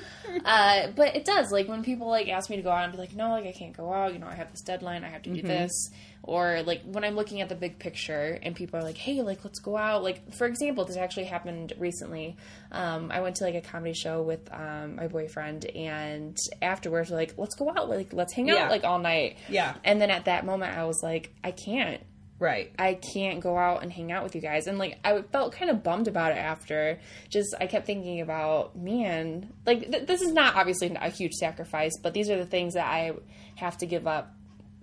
uh, 0.46 0.86
but 0.96 1.14
it 1.14 1.26
does. 1.26 1.52
Like 1.52 1.68
when 1.68 1.82
people 1.84 2.08
like 2.08 2.26
ask 2.30 2.48
me 2.48 2.56
to 2.56 2.62
go 2.62 2.70
out 2.70 2.84
and 2.84 2.92
be 2.94 2.98
like, 2.98 3.14
no, 3.14 3.28
like 3.32 3.44
I 3.44 3.52
can't 3.52 3.76
go 3.76 3.92
out. 3.92 4.14
You 4.14 4.18
know, 4.18 4.26
I 4.28 4.34
have 4.34 4.50
this 4.50 4.62
deadline. 4.62 5.04
I 5.04 5.10
have 5.10 5.20
to 5.24 5.30
do 5.30 5.42
this. 5.42 5.90
Or 6.22 6.62
like 6.62 6.80
when 6.86 7.04
I'm 7.04 7.16
looking 7.16 7.42
at 7.42 7.50
the 7.50 7.54
big 7.54 7.78
picture 7.78 8.38
and 8.42 8.56
people 8.56 8.80
are 8.80 8.82
like, 8.82 8.96
hey, 8.96 9.20
like 9.20 9.44
let's 9.44 9.58
go 9.60 9.76
out. 9.76 10.02
Like 10.02 10.32
for 10.32 10.46
example, 10.46 10.86
this 10.86 10.96
actually 10.96 11.24
happened 11.24 11.74
recently. 11.78 12.38
Um, 12.72 13.10
I 13.10 13.20
went 13.20 13.36
to 13.36 13.44
like 13.44 13.56
a 13.56 13.60
comedy 13.60 13.92
show 13.92 14.22
with 14.22 14.50
um, 14.50 14.96
my 14.96 15.08
boyfriend, 15.08 15.66
and 15.66 16.34
afterwards, 16.62 17.10
we're 17.10 17.18
like, 17.18 17.34
let's 17.36 17.56
go 17.56 17.68
out. 17.68 17.90
Like 17.90 18.14
let's 18.14 18.32
hang 18.32 18.48
out 18.48 18.56
Yeah. 18.56 18.68
like 18.70 18.84
all 18.84 18.98
night. 18.98 19.36
Yeah. 19.50 19.74
And 19.84 20.00
then 20.00 20.10
at 20.10 20.24
that 20.24 20.46
moment, 20.46 20.74
I 20.78 20.84
was 20.86 21.02
like, 21.02 21.34
I 21.44 21.50
can't. 21.50 22.00
Right. 22.38 22.72
I 22.78 22.94
can't 22.94 23.40
go 23.40 23.56
out 23.58 23.82
and 23.82 23.92
hang 23.92 24.12
out 24.12 24.22
with 24.22 24.34
you 24.34 24.40
guys. 24.40 24.66
And 24.68 24.78
like, 24.78 24.98
I 25.04 25.22
felt 25.22 25.52
kind 25.52 25.70
of 25.70 25.82
bummed 25.82 26.06
about 26.08 26.32
it 26.32 26.38
after. 26.38 27.00
Just, 27.30 27.54
I 27.60 27.66
kept 27.66 27.86
thinking 27.86 28.20
about, 28.20 28.76
man, 28.76 29.52
like, 29.66 29.90
th- 29.90 30.06
this 30.06 30.22
is 30.22 30.32
not 30.32 30.54
obviously 30.54 30.94
a 30.94 31.10
huge 31.10 31.32
sacrifice, 31.34 31.92
but 32.02 32.14
these 32.14 32.30
are 32.30 32.36
the 32.36 32.46
things 32.46 32.74
that 32.74 32.86
I 32.86 33.12
have 33.56 33.78
to 33.78 33.86
give 33.86 34.06
up 34.06 34.32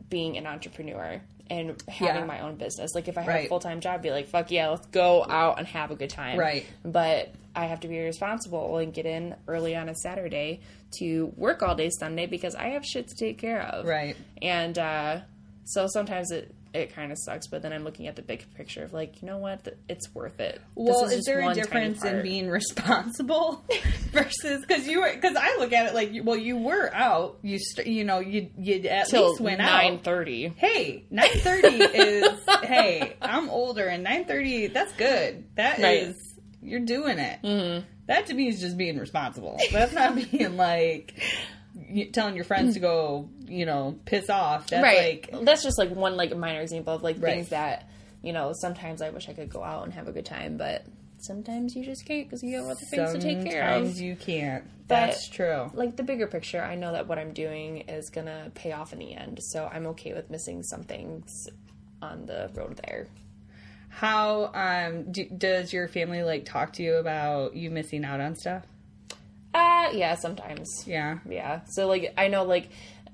being 0.09 0.37
an 0.37 0.45
entrepreneur 0.45 1.21
and 1.49 1.81
having 1.87 2.15
Yeah. 2.23 2.25
my 2.25 2.41
own 2.41 2.55
business. 2.55 2.91
Like, 2.95 3.07
if 3.07 3.17
I 3.17 3.21
had 3.21 3.29
Right. 3.29 3.45
a 3.45 3.49
full 3.49 3.59
time 3.59 3.79
job, 3.79 3.95
I'd 3.95 4.01
be 4.01 4.11
like, 4.11 4.27
fuck 4.27 4.51
yeah, 4.51 4.69
let's 4.69 4.87
go 4.87 5.23
out 5.23 5.57
and 5.59 5.67
have 5.67 5.91
a 5.91 5.95
good 5.95 6.09
time. 6.09 6.37
Right. 6.37 6.65
But 6.83 7.33
I 7.55 7.67
have 7.67 7.79
to 7.81 7.87
be 7.87 7.99
responsible 8.01 8.77
and 8.79 8.93
get 8.93 9.05
in 9.05 9.33
early 9.47 9.75
on 9.77 9.87
a 9.87 9.95
Saturday 9.95 10.59
to 10.99 11.31
work 11.37 11.63
all 11.63 11.75
day 11.75 11.89
Sunday 11.89 12.25
because 12.25 12.53
I 12.55 12.69
have 12.69 12.83
shit 12.85 13.07
to 13.07 13.15
take 13.15 13.37
care 13.37 13.61
of. 13.61 13.85
Right. 13.85 14.17
And 14.41 14.77
uh, 14.77 15.19
so 15.65 15.87
sometimes 15.87 16.31
it 16.31 16.53
it 16.75 16.93
kind 16.93 17.11
of 17.11 17.17
sucks, 17.17 17.47
but 17.47 17.61
then 17.61 17.71
I'm 17.71 17.83
looking 17.83 18.07
at 18.07 18.15
the 18.15 18.21
big 18.21 18.45
picture 18.53 18.83
of 18.83 18.93
like, 18.93 19.21
you 19.21 19.27
know 19.27 19.37
what, 19.37 19.65
it's 19.87 20.13
worth 20.13 20.39
it. 20.41 20.61
Well, 20.75 21.05
is, 21.05 21.13
just 21.13 21.25
there 21.25 21.49
a 21.49 21.53
difference 21.53 22.03
in 22.03 22.21
being 22.21 22.49
responsible 22.49 23.63
versus 24.11 24.61
because 24.61 24.85
you 24.85 24.99
were 25.01 25.13
because 25.13 25.37
I 25.37 25.57
look 25.57 25.73
at 25.73 25.87
it 25.87 25.95
like 25.95 26.11
well 26.23 26.37
you 26.37 26.57
were 26.57 26.93
out 26.93 27.39
you 27.41 27.59
st- 27.59 27.87
you 27.87 28.03
know 28.03 28.19
you 28.19 28.49
you 28.57 28.87
at 28.89 29.07
till 29.07 29.29
least 29.29 29.41
went 29.41 29.59
nine 29.59 29.95
out 29.95 30.03
thirty? 30.03 30.53
hey 30.55 31.05
930 31.09 31.97
is 31.97 32.39
hey 32.63 33.15
i'm 33.21 33.49
older 33.49 33.85
and 33.85 34.03
930 34.03 34.67
that's 34.67 34.93
good. 34.93 35.45
That 35.55 35.79
is 35.79 36.35
you're 36.61 36.79
doing 36.81 37.19
it. 37.19 37.39
Mm-hmm. 37.43 37.85
that 38.07 38.25
to 38.27 38.33
me 38.33 38.49
is 38.49 38.59
just 38.59 38.75
being 38.77 38.97
responsible. 38.97 39.57
That's 39.71 39.93
not 39.93 40.15
being 40.31 40.57
like 40.57 41.13
telling 42.13 42.35
your 42.35 42.45
friends 42.45 42.73
to 42.75 42.79
go 42.79 43.29
you 43.47 43.65
know 43.65 43.97
piss 44.05 44.29
off 44.29 44.67
that's 44.67 44.83
Right. 44.83 45.27
like 45.33 45.45
That's 45.45 45.63
just 45.63 45.77
like 45.77 45.89
one 45.91 46.15
like 46.17 46.35
minor 46.35 46.61
example 46.61 46.93
of 46.93 47.03
like 47.03 47.17
Right. 47.19 47.35
things 47.35 47.49
that 47.49 47.89
you 48.21 48.33
know. 48.33 48.53
Sometimes 48.53 49.01
I 49.01 49.09
wish 49.11 49.29
I 49.29 49.33
could 49.33 49.49
go 49.49 49.63
out 49.63 49.83
and 49.83 49.93
have 49.93 50.07
a 50.07 50.11
good 50.11 50.25
time, 50.25 50.57
but 50.57 50.83
sometimes 51.19 51.75
you 51.75 51.83
just 51.85 52.05
can't 52.05 52.27
because 52.27 52.43
you 52.43 52.57
have 52.57 52.65
other 52.65 52.75
things 52.75 53.13
to 53.13 53.19
take 53.19 53.43
care 53.49 53.63
of. 53.63 53.75
sometimes 53.83 54.01
you 54.01 54.15
can't 54.15 54.63
But- 54.87 54.95
that's 55.07 55.27
true 55.29 55.71
like 55.73 55.95
the 55.95 56.03
bigger 56.03 56.27
picture, 56.27 56.61
I 56.61 56.75
know 56.75 56.91
that 56.91 57.07
what 57.07 57.17
I'm 57.17 57.33
doing 57.33 57.79
is 57.87 58.09
gonna 58.09 58.51
pay 58.53 58.71
off 58.73 58.93
in 58.93 58.99
the 58.99 59.13
end, 59.15 59.39
so 59.41 59.67
I'm 59.71 59.87
okay 59.87 60.13
with 60.13 60.29
missing 60.29 60.61
some 60.63 60.83
things 60.83 61.47
on 62.01 62.25
the 62.25 62.49
road 62.53 62.79
there. 62.85 63.07
How 63.89 64.51
um 64.53 65.11
do, 65.11 65.25
does 65.25 65.71
your 65.71 65.87
family 65.87 66.21
like 66.23 66.45
talk 66.45 66.73
to 66.73 66.83
you 66.83 66.95
about 66.95 67.55
you 67.55 67.71
missing 67.71 68.03
out 68.03 68.19
on 68.19 68.35
stuff? 68.35 68.63
Uh, 69.53 69.89
yeah, 69.93 70.15
sometimes. 70.15 70.83
Yeah. 70.85 71.19
Yeah. 71.29 71.61
So 71.69 71.87
like 71.87 72.13
I 72.17 72.27
know 72.27 72.43
like 72.43 72.67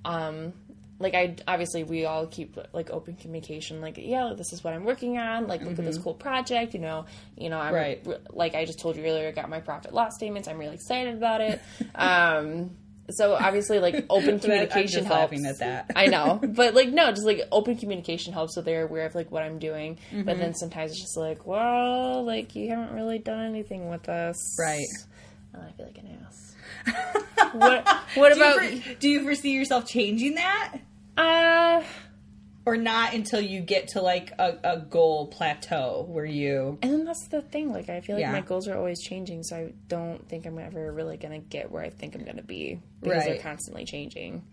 um 0.05 0.53
like 0.99 1.15
I 1.15 1.35
obviously 1.47 1.83
we 1.83 2.05
all 2.05 2.27
keep 2.27 2.57
like 2.73 2.91
open 2.91 3.15
communication 3.15 3.81
like 3.81 3.95
yeah 3.97 4.33
this 4.37 4.53
is 4.53 4.63
what 4.63 4.73
I'm 4.75 4.83
working 4.85 5.17
on 5.17 5.47
like 5.47 5.61
look 5.63 5.79
at 5.79 5.85
this 5.85 5.97
cool 5.97 6.13
project 6.13 6.73
you 6.75 6.79
know 6.79 7.05
you 7.37 7.49
know 7.49 7.59
I'm 7.59 7.73
Right. 7.73 8.07
like 8.35 8.53
I 8.53 8.65
just 8.65 8.79
told 8.79 8.95
you 8.97 9.03
earlier 9.03 9.27
I 9.27 9.31
got 9.31 9.49
my 9.49 9.59
profit 9.61 9.93
loss 9.95 10.15
statements 10.15 10.47
I'm 10.47 10.59
really 10.59 10.75
excited 10.75 11.15
about 11.15 11.41
it. 11.41 11.59
Um 11.95 12.71
so 13.09 13.33
obviously 13.33 13.79
like 13.79 14.05
open 14.11 14.39
communication 14.39 15.03
helps. 15.05 15.19
laughing 15.33 15.45
at 15.47 15.57
that. 15.59 15.91
I 15.95 16.05
know. 16.05 16.39
But 16.47 16.75
like 16.75 16.89
no 16.89 17.09
just 17.11 17.25
like 17.25 17.41
open 17.51 17.77
communication 17.77 18.31
helps 18.31 18.53
so 18.53 18.61
they're 18.61 18.85
aware 18.85 19.07
of 19.07 19.15
like 19.15 19.31
what 19.31 19.41
I'm 19.43 19.57
doing. 19.57 19.97
But 20.13 20.37
then 20.37 20.53
sometimes 20.53 20.91
it's 20.91 21.01
just 21.01 21.17
like 21.17 21.47
well 21.47 22.23
like 22.23 22.55
you 22.55 22.69
haven't 22.69 22.93
really 22.93 23.17
done 23.17 23.41
anything 23.43 23.89
with 23.89 24.07
us. 24.07 24.37
Right. 24.59 24.85
and 25.53 25.63
I 25.63 25.71
feel 25.71 25.87
like 25.87 25.97
an 25.97 26.19
ass 26.25 26.55
what 27.53 27.87
what 28.15 28.33
Do 28.33 28.39
you, 28.39 28.45
about 28.45 28.59
for- 28.83 28.93
do 28.95 29.09
you 29.09 29.23
foresee 29.23 29.51
yourself 29.51 29.85
changing 29.87 30.35
that? 30.35 30.77
uh 31.17 31.83
Or 32.65 32.77
not 32.77 33.13
until 33.13 33.41
you 33.41 33.59
get 33.61 33.89
to 33.89 34.01
like 34.01 34.31
a, 34.39 34.57
a 34.63 34.77
goal 34.77 35.27
plateau 35.27 36.05
where 36.07 36.25
you 36.25 36.77
And 36.81 36.91
then 36.93 37.05
that's 37.05 37.27
the 37.27 37.41
thing. 37.41 37.71
Like, 37.71 37.89
I 37.89 38.01
feel 38.01 38.15
like 38.17 38.21
Yeah. 38.21 38.31
my 38.31 38.41
goals 38.41 38.67
are 38.67 38.77
always 38.77 39.01
changing, 39.01 39.43
so 39.43 39.55
I 39.55 39.73
don't 39.87 40.27
think 40.29 40.45
I'm 40.45 40.59
ever 40.59 40.91
really 40.91 41.17
gonna 41.17 41.39
get 41.39 41.71
where 41.71 41.83
I 41.83 41.89
think 41.89 42.15
I'm 42.15 42.23
gonna 42.23 42.43
be 42.43 42.79
because 43.01 43.17
Right. 43.17 43.25
they're 43.33 43.41
constantly 43.41 43.83
changing. 43.85 44.43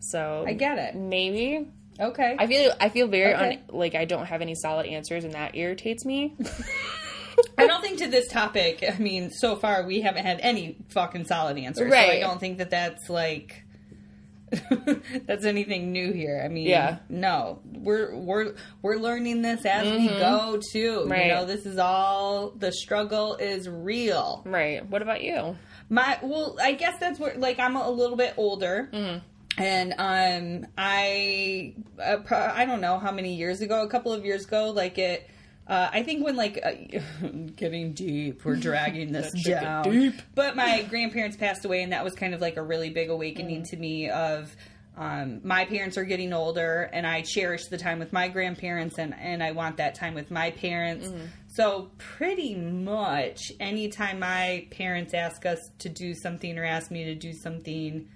So 0.00 0.44
I 0.46 0.52
get 0.54 0.78
it. 0.78 0.94
Maybe 0.94 1.66
Okay. 2.00 2.36
I 2.38 2.46
feel 2.46 2.72
I 2.80 2.88
feel 2.88 3.06
very 3.06 3.34
Okay. 3.34 3.56
un, 3.68 3.76
like 3.76 3.94
I 3.94 4.04
don't 4.06 4.24
have 4.26 4.40
any 4.40 4.54
solid 4.54 4.86
answers, 4.86 5.24
and 5.24 5.34
that 5.34 5.54
irritates 5.56 6.04
me. 6.06 6.34
I 7.62 7.66
don't 7.66 7.80
think 7.82 7.98
to 7.98 8.08
this 8.08 8.28
topic, 8.28 8.84
I 8.88 8.98
mean, 8.98 9.30
so 9.30 9.56
far 9.56 9.84
we 9.86 10.00
haven't 10.00 10.24
had 10.24 10.40
any 10.40 10.76
fucking 10.90 11.24
solid 11.26 11.58
answers. 11.58 11.90
So 11.90 11.96
I 11.98 12.20
don't 12.20 12.38
think 12.40 12.58
that 12.58 12.70
that's 12.70 13.08
like 13.10 13.64
that's 15.26 15.44
anything 15.44 15.92
new 15.92 16.12
here. 16.12 16.42
I 16.44 16.48
mean, 16.48 16.66
Yeah. 16.68 16.98
no. 17.08 17.60
We're 17.64 18.14
we're 18.14 18.54
we're 18.82 18.96
learning 18.96 19.42
this 19.42 19.64
as 19.64 19.90
we 19.90 20.08
go 20.08 20.60
too. 20.72 20.98
Mm-hmm. 21.00 21.10
Right. 21.12 21.26
You 21.26 21.32
know, 21.32 21.46
this 21.46 21.64
is 21.66 21.78
all 21.78 22.50
the 22.50 22.70
struggle 22.72 23.36
is 23.36 23.68
real. 23.68 24.42
right. 24.44 24.86
What 24.88 25.02
about 25.02 25.22
you? 25.22 25.56
My 25.88 26.18
well, 26.22 26.56
I 26.62 26.72
guess 26.72 26.94
that's 27.00 27.18
where 27.18 27.34
like 27.36 27.58
I'm 27.58 27.76
a 27.76 27.90
little 27.90 28.16
bit 28.16 28.34
older. 28.36 28.88
And 29.58 29.92
um, 29.98 30.66
I 30.78 31.74
uh, 32.02 32.18
pro- 32.24 32.38
I 32.54 32.64
don't 32.64 32.80
know 32.80 32.98
how 32.98 33.12
many 33.12 33.34
years 33.34 33.60
ago, 33.60 33.82
a 33.82 33.88
couple 33.88 34.12
of 34.12 34.24
years 34.24 34.44
ago, 34.46 34.70
like 34.70 34.96
it. 34.98 35.28
Uh, 35.66 35.88
I 35.92 36.02
think 36.02 36.24
when 36.24 36.36
like 36.36 36.60
uh, 36.62 36.72
getting 37.56 37.92
deep, 37.92 38.44
we're 38.44 38.56
dragging 38.68 39.12
this 39.12 39.30
down. 39.44 39.84
deep. 39.84 40.20
But 40.34 40.56
my 40.56 40.82
grandparents 40.82 41.36
passed 41.36 41.64
away, 41.64 41.82
and 41.82 41.92
that 41.92 42.04
was 42.04 42.14
kind 42.14 42.34
of 42.34 42.40
like 42.40 42.56
a 42.56 42.62
really 42.62 42.90
big 42.90 43.10
awakening 43.10 43.64
to 43.70 43.76
me 43.76 44.10
of 44.10 44.54
um, 44.96 45.40
my 45.42 45.64
parents 45.64 45.96
are 45.96 46.04
getting 46.04 46.32
older, 46.32 46.90
and 46.92 47.06
I 47.06 47.22
cherish 47.22 47.66
the 47.66 47.78
time 47.78 47.98
with 47.98 48.12
my 48.12 48.28
grandparents, 48.28 48.98
and 48.98 49.14
and 49.14 49.42
I 49.42 49.52
want 49.52 49.78
that 49.78 49.94
time 49.94 50.14
with 50.14 50.30
my 50.30 50.50
parents. 50.50 51.10
So 51.48 51.90
pretty 51.98 52.54
much 52.54 53.52
anytime 53.60 54.18
my 54.18 54.66
parents 54.70 55.14
ask 55.14 55.46
us 55.46 55.58
to 55.78 55.88
do 55.88 56.14
something 56.14 56.58
or 56.58 56.64
ask 56.64 56.90
me 56.90 57.04
to 57.04 57.14
do 57.14 57.32
something, 57.32 58.08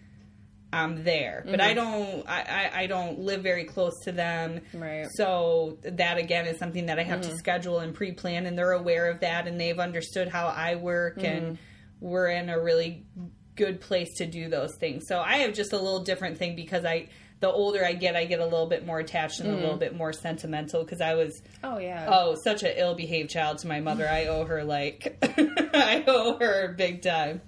I'm 0.73 1.05
there. 1.05 1.45
But 1.47 1.61
I 1.61 1.75
mm-hmm. 1.75 1.77
don't 1.77 2.29
I, 2.29 2.41
I, 2.43 2.81
I 2.83 2.87
don't 2.87 3.21
live 3.21 3.43
very 3.43 3.65
close 3.65 3.99
to 4.05 4.13
them. 4.13 4.61
Right. 4.75 5.07
So 5.15 5.79
that 5.83 6.19
again 6.19 6.47
is 6.47 6.59
something 6.59 6.87
that 6.87 6.99
I 6.99 7.03
have 7.03 7.23
to 7.23 7.29
mm-hmm. 7.29 7.37
schedule 7.37 7.79
and 7.79 7.95
pre 7.95 8.13
plan 8.13 8.47
and 8.47 8.59
they're 8.59 8.73
aware 8.73 9.11
of 9.11 9.21
that 9.21 9.47
and 9.47 9.61
they've 9.61 9.79
understood 9.79 10.29
how 10.29 10.47
I 10.49 10.77
work 10.77 11.19
mm-hmm. 11.19 11.27
and 11.27 11.59
we're 12.01 12.29
in 12.29 12.51
a 12.51 12.61
really 12.61 13.07
good 13.55 13.81
place 13.81 14.19
to 14.19 14.27
do 14.27 14.49
those 14.49 14.75
things. 14.79 15.05
So 15.09 15.21
I 15.21 15.39
have 15.39 15.55
just 15.55 15.73
a 15.73 15.77
little 15.77 16.03
different 16.03 16.39
thing 16.39 16.57
because 16.57 16.85
I 16.85 17.09
the 17.41 17.51
older 17.51 17.85
I 17.85 17.93
get, 17.93 18.17
I 18.17 18.25
get 18.25 18.41
a 18.41 18.45
little 18.45 18.67
bit 18.67 18.87
more 18.87 18.99
attached 18.99 19.41
and 19.41 19.51
a 19.51 19.55
little 19.55 19.77
bit 19.77 19.95
more 19.95 20.13
sentimental 20.13 20.83
because 20.83 21.01
I 21.01 21.15
was 21.15 21.43
Oh 21.63 21.79
yeah. 21.79 22.09
Oh, 22.11 22.35
such 22.43 22.63
an 22.63 22.73
ill 22.77 22.95
behaved 22.95 23.31
child 23.31 23.59
to 23.59 23.69
my 23.69 23.81
mother. 23.81 24.09
I 24.09 24.27
owe 24.27 24.45
her 24.45 24.65
like 24.65 25.19
I 25.23 26.05
owe 26.07 26.39
her 26.39 26.75
big 26.77 27.03
time. 27.03 27.41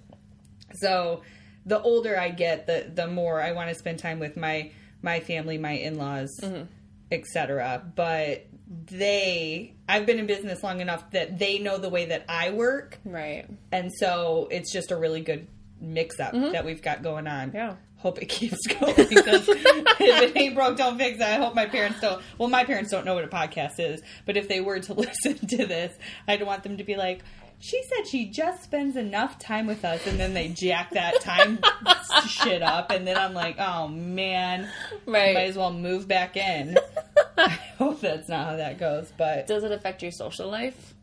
So 0.74 1.22
the 1.66 1.80
older 1.80 2.18
I 2.18 2.30
get, 2.30 2.66
the 2.66 2.90
the 2.92 3.06
more 3.06 3.40
I 3.40 3.52
want 3.52 3.68
to 3.70 3.74
spend 3.74 3.98
time 3.98 4.18
with 4.18 4.36
my 4.36 4.70
my 5.02 5.20
family, 5.20 5.58
my 5.58 5.72
in 5.72 5.96
laws, 5.98 6.38
mm-hmm. 6.42 6.64
etc. 7.10 7.82
But 7.94 8.46
they 8.86 9.74
I've 9.88 10.06
been 10.06 10.18
in 10.18 10.26
business 10.26 10.62
long 10.62 10.80
enough 10.80 11.10
that 11.12 11.38
they 11.38 11.58
know 11.58 11.78
the 11.78 11.88
way 11.88 12.06
that 12.06 12.24
I 12.28 12.50
work 12.50 12.98
Right. 13.04 13.46
and 13.72 13.90
so 13.98 14.48
it's 14.50 14.72
just 14.72 14.90
a 14.90 14.96
really 14.96 15.22
good 15.22 15.46
mix 15.80 16.20
up 16.20 16.34
mm-hmm. 16.34 16.52
that 16.52 16.64
we've 16.64 16.82
got 16.82 17.02
going 17.02 17.26
on. 17.26 17.52
Yeah. 17.54 17.76
Hope 17.96 18.22
it 18.22 18.26
keeps 18.26 18.58
going 18.80 18.94
because 18.94 19.48
if 19.48 19.98
it 19.98 20.36
ain't 20.36 20.54
broke, 20.54 20.76
don't 20.76 20.98
fix 20.98 21.16
it. 21.18 21.22
I 21.22 21.36
hope 21.36 21.54
my 21.54 21.66
parents 21.66 22.00
don't. 22.00 22.22
Well, 22.36 22.48
my 22.48 22.64
parents 22.64 22.90
don't 22.90 23.04
know 23.04 23.14
what 23.14 23.24
a 23.24 23.28
podcast 23.28 23.78
is, 23.78 24.02
but 24.24 24.36
if 24.36 24.48
they 24.48 24.60
were 24.60 24.78
to 24.80 24.94
listen 25.24 25.34
to 25.48 25.66
this, 25.66 25.96
I'd 26.26 26.42
want 26.42 26.62
them 26.62 26.76
to 26.76 26.84
be 26.84 26.96
like, 26.96 27.22
"She 27.60 27.82
said 27.84 28.06
she 28.06 28.26
just 28.26 28.62
spends 28.64 28.96
enough 28.96 29.38
time 29.38 29.66
with 29.66 29.84
us," 29.84 30.06
and 30.06 30.18
then 30.18 30.34
they 30.34 30.48
jack 30.48 30.90
that 30.92 31.20
time 31.20 31.58
shit 32.28 32.62
up, 32.62 32.90
and 32.90 33.06
then 33.06 33.16
I'm 33.16 33.34
like, 33.34 33.56
"Oh 33.58 33.88
man, 33.88 34.68
Right. 35.06 35.34
might 35.34 35.48
as 35.48 35.56
well 35.56 35.72
move 35.72 36.06
back 36.08 36.36
in." 36.36 36.78
I 37.38 37.48
hope 37.78 38.00
that's 38.00 38.28
not 38.28 38.46
how 38.46 38.56
that 38.56 38.78
goes, 38.78 39.12
but 39.16 39.46
Does 39.46 39.62
it 39.64 39.72
affect 39.72 40.02
your 40.02 40.12
social 40.12 40.48
life? 40.50 40.94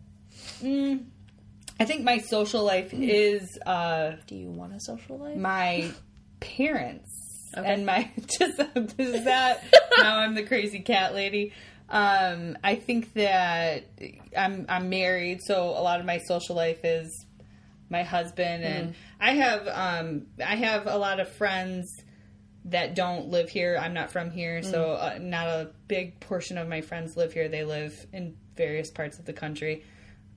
I 0.63 1.83
think 1.85 2.03
my 2.03 2.19
social 2.19 2.63
life 2.63 2.93
is. 2.93 3.57
uh 3.65 4.13
Do 4.27 4.35
you 4.35 4.49
want 4.49 4.73
a 4.73 4.79
social 4.79 5.17
life? 5.17 5.37
my 5.37 5.91
parents 6.39 7.11
Okay. 7.57 7.73
and 7.73 7.85
my 7.85 8.09
just 8.19 8.59
is 8.99 9.23
that 9.23 9.63
now 9.97 10.17
I'm 10.17 10.35
the 10.35 10.43
crazy 10.43 10.79
cat 10.79 11.13
lady. 11.13 11.53
Um, 11.89 12.57
I 12.63 12.75
think 12.75 13.13
that 13.13 13.85
I'm 14.35 14.65
I'm 14.67 14.89
married, 14.89 15.41
so 15.43 15.69
a 15.69 15.81
lot 15.81 15.99
of 15.99 16.05
my 16.05 16.17
social 16.19 16.55
life 16.55 16.83
is 16.83 17.25
my 17.89 18.03
husband, 18.03 18.63
and 18.63 18.95
I 19.19 19.35
have 19.35 19.67
um, 19.67 20.27
I 20.43 20.55
have 20.55 20.87
a 20.87 20.97
lot 20.97 21.19
of 21.19 21.29
friends 21.29 21.87
that 22.65 22.95
don't 22.95 23.29
live 23.29 23.49
here. 23.49 23.77
I'm 23.79 23.93
not 23.93 24.11
from 24.11 24.31
here, 24.31 24.63
so 24.63 24.93
uh, 24.93 25.19
not 25.21 25.47
a 25.47 25.71
big 25.87 26.19
portion 26.19 26.57
of 26.57 26.67
my 26.67 26.81
friends 26.81 27.15
live 27.15 27.31
here. 27.33 27.47
They 27.47 27.63
live 27.63 27.93
in 28.11 28.35
various 28.57 28.89
parts 28.89 29.19
of 29.19 29.25
the 29.25 29.33
country. 29.33 29.83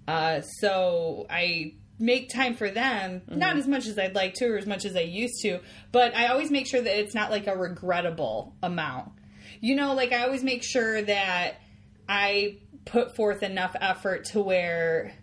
Uh, 0.07 0.43
so 0.43 1.27
I 1.31 1.75
make 1.99 2.29
time 2.29 2.55
for 2.55 2.71
them, 2.71 3.23
not 3.29 3.57
as 3.57 3.67
much 3.67 3.87
as 3.87 3.99
I'd 3.99 4.15
like 4.15 4.35
to 4.35 4.47
or 4.47 4.59
as 4.59 4.67
much 4.67 4.85
as 4.85 4.95
I 4.95 5.01
used 5.01 5.41
to, 5.43 5.61
but 5.91 6.15
I 6.15 6.29
always 6.29 6.51
make 6.51 6.67
sure 6.67 6.81
that 6.81 6.99
it's 6.99 7.15
not 7.15 7.31
like 7.31 7.47
a 7.47 7.57
regrettable 7.57 8.55
amount. 8.63 9.13
You 9.61 9.75
know, 9.75 9.95
like 9.95 10.13
I 10.13 10.25
always 10.25 10.43
make 10.43 10.63
sure 10.63 11.03
that 11.03 11.61
I 12.09 12.59
put 12.85 13.15
forth 13.17 13.43
enough 13.43 13.75
effort 13.81 14.27
to 14.27 14.41
where 14.41 15.15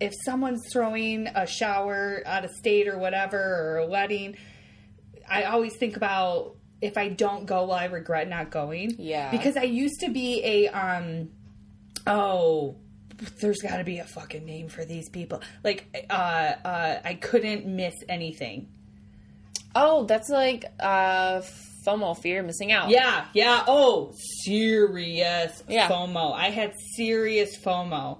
if 0.00 0.12
someone's 0.24 0.62
throwing 0.72 1.28
a 1.28 1.46
shower 1.46 2.22
out 2.26 2.44
of 2.44 2.50
state 2.50 2.88
or 2.88 2.98
whatever 2.98 3.38
or 3.38 3.78
a 3.78 3.86
wedding, 3.86 4.36
I 5.28 5.44
always 5.44 5.76
think 5.76 5.96
about 5.96 6.56
if 6.80 6.98
I 6.98 7.08
don't 7.08 7.46
go, 7.46 7.62
will 7.62 7.72
I 7.72 7.84
regret 7.84 8.28
not 8.28 8.50
going? 8.50 8.96
Yeah. 8.98 9.30
Because 9.30 9.56
I 9.56 9.62
used 9.62 10.00
to 10.00 10.10
be 10.10 10.42
a 10.44 10.68
um 10.68 11.30
oh 12.06 12.76
there's 13.40 13.60
got 13.60 13.76
to 13.76 13.84
be 13.84 13.98
a 13.98 14.04
fucking 14.04 14.44
name 14.44 14.68
for 14.68 14.84
these 14.84 15.08
people. 15.08 15.40
Like 15.62 16.06
uh 16.10 16.12
uh 16.64 17.00
I 17.04 17.14
couldn't 17.14 17.66
miss 17.66 17.94
anything. 18.08 18.68
Oh, 19.74 20.04
that's 20.04 20.28
like 20.28 20.64
uh 20.80 21.42
FOMO, 21.86 22.16
fear 22.16 22.40
of 22.40 22.46
missing 22.46 22.72
out. 22.72 22.90
Yeah, 22.90 23.26
yeah. 23.32 23.64
Oh, 23.66 24.12
serious 24.44 25.62
Yeah. 25.68 25.88
FOMO. 25.88 26.32
I 26.32 26.50
had 26.50 26.74
serious 26.96 27.56
FOMO. 27.58 28.18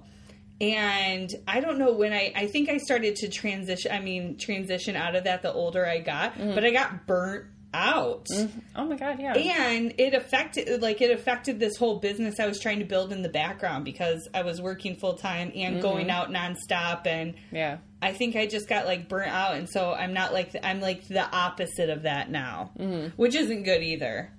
And 0.61 1.29
I 1.47 1.59
don't 1.59 1.77
know 1.77 1.91
when 1.93 2.13
I 2.13 2.31
I 2.35 2.47
think 2.47 2.69
I 2.69 2.77
started 2.77 3.15
to 3.17 3.29
transition 3.29 3.91
I 3.91 3.99
mean 3.99 4.37
transition 4.37 4.95
out 4.95 5.15
of 5.15 5.25
that 5.25 5.41
the 5.41 5.51
older 5.51 5.85
I 5.85 5.99
got, 5.99 6.35
mm. 6.35 6.55
but 6.55 6.63
I 6.63 6.71
got 6.71 7.05
burnt 7.05 7.45
out. 7.73 8.25
Mm-hmm. 8.25 8.59
Oh 8.75 8.85
my 8.85 8.95
god, 8.95 9.19
yeah. 9.19 9.33
And 9.35 9.93
it 9.97 10.13
affected 10.13 10.81
like 10.81 11.01
it 11.01 11.11
affected 11.11 11.59
this 11.59 11.77
whole 11.77 11.99
business 11.99 12.39
I 12.39 12.47
was 12.47 12.59
trying 12.59 12.79
to 12.79 12.85
build 12.85 13.11
in 13.11 13.21
the 13.21 13.29
background 13.29 13.85
because 13.85 14.27
I 14.33 14.43
was 14.43 14.61
working 14.61 14.95
full 14.95 15.15
time 15.15 15.51
and 15.55 15.75
mm-hmm. 15.75 15.81
going 15.81 16.09
out 16.09 16.29
nonstop 16.29 17.07
and 17.07 17.35
yeah. 17.51 17.77
I 18.01 18.11
think 18.11 18.35
I 18.35 18.47
just 18.47 18.67
got 18.67 18.85
like 18.85 19.07
burnt 19.07 19.31
out, 19.31 19.55
and 19.55 19.69
so 19.69 19.93
I'm 19.93 20.13
not 20.13 20.33
like 20.33 20.53
I'm 20.61 20.81
like 20.81 21.07
the 21.07 21.23
opposite 21.23 21.89
of 21.89 22.03
that 22.03 22.29
now, 22.29 22.71
mm-hmm. 22.77 23.07
which 23.15 23.33
isn't 23.33 23.63
good 23.63 23.81
either. 23.81 24.29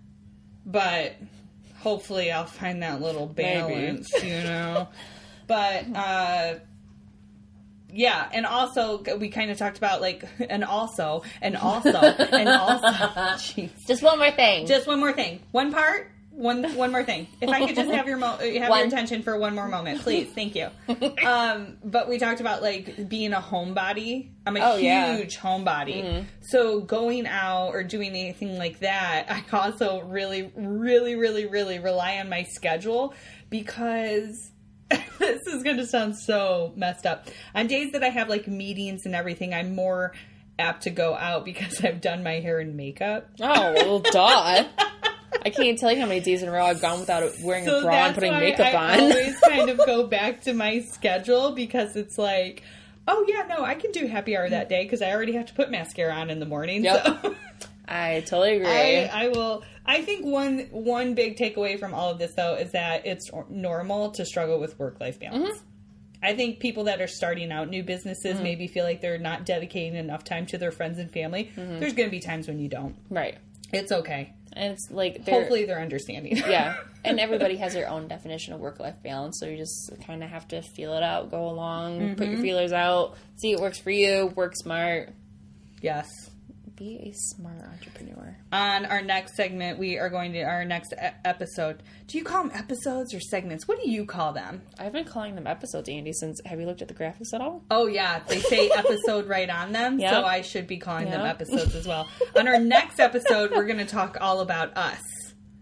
But 0.67 1.15
hopefully, 1.79 2.31
I'll 2.31 2.45
find 2.45 2.83
that 2.83 3.01
little 3.01 3.27
balance, 3.27 4.11
you 4.23 4.43
know. 4.43 4.89
But 5.47 5.95
uh, 5.95 6.55
yeah, 7.95 8.29
and 8.33 8.45
also 8.45 9.03
we 9.19 9.29
kind 9.29 9.51
of 9.51 9.57
talked 9.59 9.79
about 9.79 10.01
like, 10.01 10.25
and 10.51 10.65
also, 10.65 11.23
and 11.41 11.57
also, 11.57 11.91
and 11.99 12.49
also. 12.49 13.37
Just 13.87 14.03
one 14.03 14.19
more 14.19 14.31
thing. 14.33 14.67
Just 14.67 14.87
one 14.87 14.99
more 15.01 15.13
thing. 15.13 15.41
One 15.53 15.73
part 15.73 16.11
one 16.31 16.65
one 16.75 16.91
more 16.91 17.05
thing. 17.05 17.29
If 17.41 17.49
I 17.49 17.65
could 17.65 17.77
just 17.77 17.91
have 17.93 18.09
your 18.09 18.17
mo- 18.17 18.37
have 18.39 18.69
One. 18.69 18.79
your 18.81 18.89
attention 18.89 19.23
for 19.23 19.39
one 19.39 19.55
more 19.55 19.69
moment, 19.69 20.01
please. 20.01 20.29
Thank 20.35 20.57
you. 20.57 20.69
Um, 21.25 21.77
but 21.85 22.09
we 22.09 22.19
talked 22.19 22.41
about 22.41 22.61
like 22.61 23.09
being 23.09 23.33
a 23.33 23.41
homebody. 23.41 24.31
I'm 24.45 24.57
a 24.57 24.61
Oh, 24.61 24.77
yeah. 24.77 25.17
huge 25.17 25.39
homebody. 25.39 26.25
So 26.41 26.81
going 26.81 27.29
out 27.29 27.69
or 27.69 27.85
doing 27.85 28.11
anything 28.11 28.59
like 28.59 28.81
that, 28.81 29.27
I 29.29 29.45
also 29.57 30.01
really, 30.01 30.51
really, 30.57 31.15
really, 31.15 31.47
really 31.47 31.79
rely 31.79 32.19
on 32.19 32.29
my 32.29 32.43
schedule 32.43 33.15
because 33.49 34.51
this 35.19 35.47
is 35.47 35.63
going 35.63 35.77
to 35.77 35.87
sound 35.87 36.17
so 36.17 36.73
messed 36.77 37.07
up. 37.07 37.29
On 37.55 37.67
days 37.67 37.93
that 37.93 38.03
I 38.03 38.09
have 38.09 38.29
like 38.29 38.47
meetings 38.47 39.07
and 39.07 39.15
everything, 39.15 39.55
I'm 39.55 39.75
more 39.75 40.13
apt 40.59 40.85
to 40.85 40.91
go 40.91 41.15
out 41.15 41.45
because 41.45 41.81
I've 41.85 42.01
done 42.01 42.23
my 42.23 42.41
hair 42.41 42.61
and 42.61 42.77
makeup. 42.77 43.31
Oh, 43.41 43.73
well, 43.75 43.99
duh. 44.13 44.65
I 45.45 45.51
can't 45.51 45.79
tell 45.79 45.93
you 45.93 46.01
how 46.01 46.07
many 46.07 46.21
days 46.21 46.43
in 46.43 46.49
a 46.49 46.53
row 46.53 46.65
I've 46.65 46.81
gone 46.81 47.01
without 47.01 47.31
wearing 47.43 47.69
a 47.69 47.81
bra 47.81 48.07
and 48.07 48.15
putting 48.15 48.33
makeup 48.33 48.75
I 48.75 48.75
on. 48.75 49.01
I 49.01 49.01
always 49.01 49.41
kind 49.41 49.69
of 49.69 49.79
go 49.79 50.07
back 50.07 50.43
to 50.43 50.55
my 50.55 50.81
schedule 50.81 51.53
because 51.53 51.97
it's 51.97 52.17
like, 52.17 52.63
oh 53.09 53.25
yeah, 53.29 53.45
no, 53.49 53.65
I 53.65 53.75
can 53.75 53.91
do 53.91 54.07
happy 54.07 54.37
hour 54.37 54.49
that 54.49 54.69
day 54.69 54.85
because 54.85 55.03
I 55.03 55.11
already 55.11 55.33
have 55.33 55.47
to 55.47 55.55
put 55.55 55.71
mascara 55.71 56.15
on 56.15 56.31
in 56.31 56.39
the 56.39 56.47
morning. 56.47 56.85
Yep. 56.85 57.05
So 57.05 57.35
I 57.87 58.21
totally 58.21 58.57
agree. 58.57 58.67
I, 58.69 59.25
I 59.25 59.29
will. 59.29 59.63
I 59.85 60.03
think 60.03 60.25
one 60.25 60.69
one 60.71 61.15
big 61.15 61.37
takeaway 61.37 61.79
from 61.79 61.93
all 61.95 62.11
of 62.11 62.19
this 62.19 62.33
though 62.35 62.55
is 62.55 62.73
that 62.73 63.05
it's 63.07 63.31
normal 63.51 64.11
to 64.13 64.25
struggle 64.25 64.59
with 64.59 64.79
work 64.79 65.01
life 65.01 65.21
balance. 65.21 65.57
Mm-hmm. 65.59 65.65
I 66.23 66.35
think 66.35 66.59
people 66.61 66.85
that 66.85 67.03
are 67.03 67.07
starting 67.07 67.53
out 67.53 67.69
new 67.69 67.83
businesses 67.83 68.41
maybe 68.41 68.67
feel 68.67 68.85
like 68.85 69.03
they're 69.03 69.19
not 69.19 69.45
dedicating 69.45 69.95
enough 69.97 70.25
time 70.25 70.47
to 70.47 70.57
their 70.59 70.73
friends 70.73 70.99
and 70.99 71.11
family. 71.11 71.51
Mm-hmm. 71.55 71.81
There's 71.81 71.93
going 71.93 72.09
to 72.09 72.11
be 72.11 72.21
times 72.21 72.49
when 72.49 72.59
you 72.59 72.69
don't. 72.69 72.97
right. 73.11 73.37
It's 73.73 73.91
okay. 73.93 74.33
And 74.53 74.73
it's 74.73 74.89
like, 74.91 75.25
they're, 75.25 75.35
Hopefully, 75.35 75.65
they're 75.67 75.81
understanding. 75.81 76.37
yeah. 76.37 76.77
And 77.05 77.19
everybody 77.21 77.57
has 77.57 77.75
their 77.75 77.89
own 77.91 78.07
definition 78.09 78.55
of 78.55 78.61
work 78.61 78.79
life 78.81 78.95
balance. 79.03 79.39
So 79.41 79.47
you 79.47 79.57
just 79.59 79.93
kind 80.07 80.23
of 80.25 80.31
have 80.31 80.47
to 80.49 80.63
feel 80.63 80.95
it 80.95 81.03
out, 81.03 81.31
go 81.31 81.45
along, 81.51 82.15
put 82.15 82.21
Mm-hmm. 82.25 82.33
your 82.33 82.41
feelers 82.41 82.73
out, 82.73 83.17
see 83.37 83.53
what 83.55 83.61
works 83.63 83.79
for 83.81 83.91
you, 83.91 84.33
work 84.37 84.55
smart, 84.57 85.11
yes. 85.83 86.09
Be 86.77 86.97
a 87.09 87.13
smart 87.13 87.63
entrepreneur. 87.63 88.37
on 88.53 88.85
our 88.87 89.01
next 89.03 89.35
segment, 89.37 89.79
we 89.79 89.99
are 89.99 90.09
going 90.11 90.33
to 90.33 90.43
our 90.43 90.65
next 90.65 90.93
e- 90.93 91.07
episode. 91.25 91.83
Do 92.09 92.19
you 92.19 92.25
call 92.25 92.43
them 92.45 92.53
episodes 92.55 93.15
or 93.15 93.21
segments? 93.21 93.69
What 93.69 93.81
do 93.83 93.89
you 93.89 94.05
call 94.07 94.33
them? 94.33 94.63
I've 94.79 94.93
been 94.93 95.05
calling 95.05 95.35
them 95.37 95.47
episodes, 95.47 95.89
Andy, 95.89 96.13
since 96.13 96.41
have 96.45 96.59
you 96.61 96.67
looked 96.67 96.83
at 96.83 96.89
the 96.89 96.95
graphics 96.95 97.33
at 97.33 97.41
all? 97.41 97.63
Oh 97.71 97.87
yeah, 97.87 98.21
they 98.27 98.41
say 98.41 98.71
episode 98.77 99.27
right 99.29 99.49
on 99.49 99.73
them, 99.73 99.99
Yep. 100.01 100.11
so 100.13 100.25
I 100.25 100.41
should 100.43 100.67
be 100.67 100.79
calling 100.79 101.11
them 101.11 101.25
episodes 101.25 101.75
as 101.75 101.87
well. 101.87 102.09
On 102.37 102.49
our 102.49 102.59
next 102.59 102.99
episode, 102.99 103.53
we're 103.53 103.67
going 103.67 103.79
to 103.79 103.85
talk 103.85 104.17
all 104.21 104.41
about 104.41 104.77
us. 104.77 105.01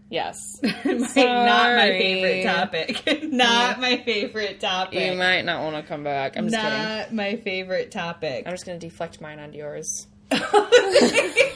Yes. 0.09 0.37
My- 0.63 0.71
not 0.83 1.75
my 1.75 1.89
favorite 1.97 2.43
topic. 2.43 3.23
not 3.31 3.79
my 3.79 3.97
favorite 4.03 4.59
topic. 4.59 4.99
You 5.11 5.17
might 5.17 5.41
not 5.43 5.63
want 5.63 5.75
to 5.75 5.87
come 5.87 6.03
back. 6.03 6.37
I'm 6.37 6.49
just 6.49 6.55
kidding. 6.61 6.77
not 6.77 7.13
my 7.13 7.35
favorite 7.37 7.91
topic. 7.91 8.43
I'm 8.45 8.53
just 8.53 8.65
going 8.65 8.79
to 8.79 8.87
deflect 8.87 9.21
mine 9.21 9.39
onto 9.39 9.57
yours. 9.57 10.07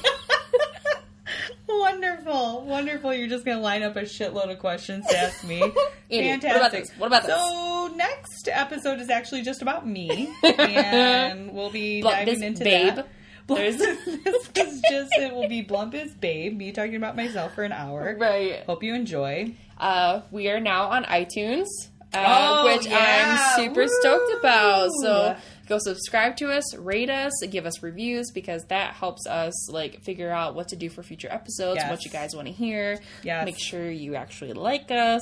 Wonderful, 1.69 2.61
wonderful. 2.65 3.13
You're 3.13 3.27
just 3.27 3.43
going 3.43 3.57
to 3.57 3.63
line 3.63 3.83
up 3.83 3.95
a 3.97 4.01
shitload 4.03 4.49
of 4.51 4.59
questions 4.59 5.05
to 5.07 5.17
ask 5.17 5.43
me. 5.43 5.61
Andy, 6.11 6.39
Fantastic. 6.47 6.49
what 6.51 6.57
about 6.57 6.71
this? 6.71 6.91
What 6.97 7.07
about 7.07 7.23
this? 7.25 7.35
So 7.35 7.95
next 7.95 8.47
episode 8.51 8.99
is 9.01 9.09
actually 9.09 9.41
just 9.41 9.61
about 9.61 9.85
me, 9.85 10.29
and 10.43 11.51
we'll 11.51 11.69
be 11.69 12.01
Blunt 12.01 12.25
diving 12.25 12.43
into 12.43 12.63
Babe. 12.63 12.95
that. 12.95 13.07
There's- 13.47 13.77
this 13.77 14.07
is 14.07 14.81
just 14.89 15.11
it 15.17 15.33
will 15.33 15.47
be 15.49 15.63
Blump 15.63 15.93
is 15.93 16.11
Babe, 16.13 16.55
me 16.55 16.71
talking 16.71 16.95
about 16.95 17.15
myself 17.17 17.53
for 17.53 17.63
an 17.63 17.71
hour. 17.73 18.15
Right. 18.17 18.63
Hope 18.65 18.83
you 18.83 18.93
enjoy. 18.93 19.53
Uh, 19.77 20.21
we 20.31 20.49
are 20.49 20.59
now 20.59 20.89
on 20.89 21.03
iTunes, 21.05 21.67
uh, 22.13 22.23
Oh, 22.63 22.65
which 22.73 22.87
yeah. 22.87 23.53
I'm 23.55 23.61
super 23.63 23.85
stoked 23.87 24.39
about. 24.39 24.89
So 25.01 25.35
Woo. 25.35 25.41
Go 25.67 25.77
subscribe 25.79 26.37
to 26.37 26.51
us, 26.51 26.75
rate 26.77 27.09
us, 27.09 27.31
give 27.49 27.65
us 27.65 27.81
reviews 27.83 28.31
because 28.31 28.63
that 28.65 28.93
helps 28.93 29.25
us 29.27 29.69
like 29.71 30.03
figure 30.03 30.31
out 30.31 30.55
what 30.55 30.67
to 30.69 30.75
do 30.75 30.89
for 30.89 31.03
future 31.03 31.27
episodes, 31.31 31.77
Yes. 31.81 31.89
what 31.89 32.03
you 32.05 32.11
guys 32.11 32.29
want 32.35 32.47
to 32.47 32.53
hear. 32.53 32.99
Yes. 33.23 33.45
Make 33.45 33.59
sure 33.59 33.89
you 33.89 34.15
actually 34.15 34.53
like 34.53 34.89
us. 34.91 35.21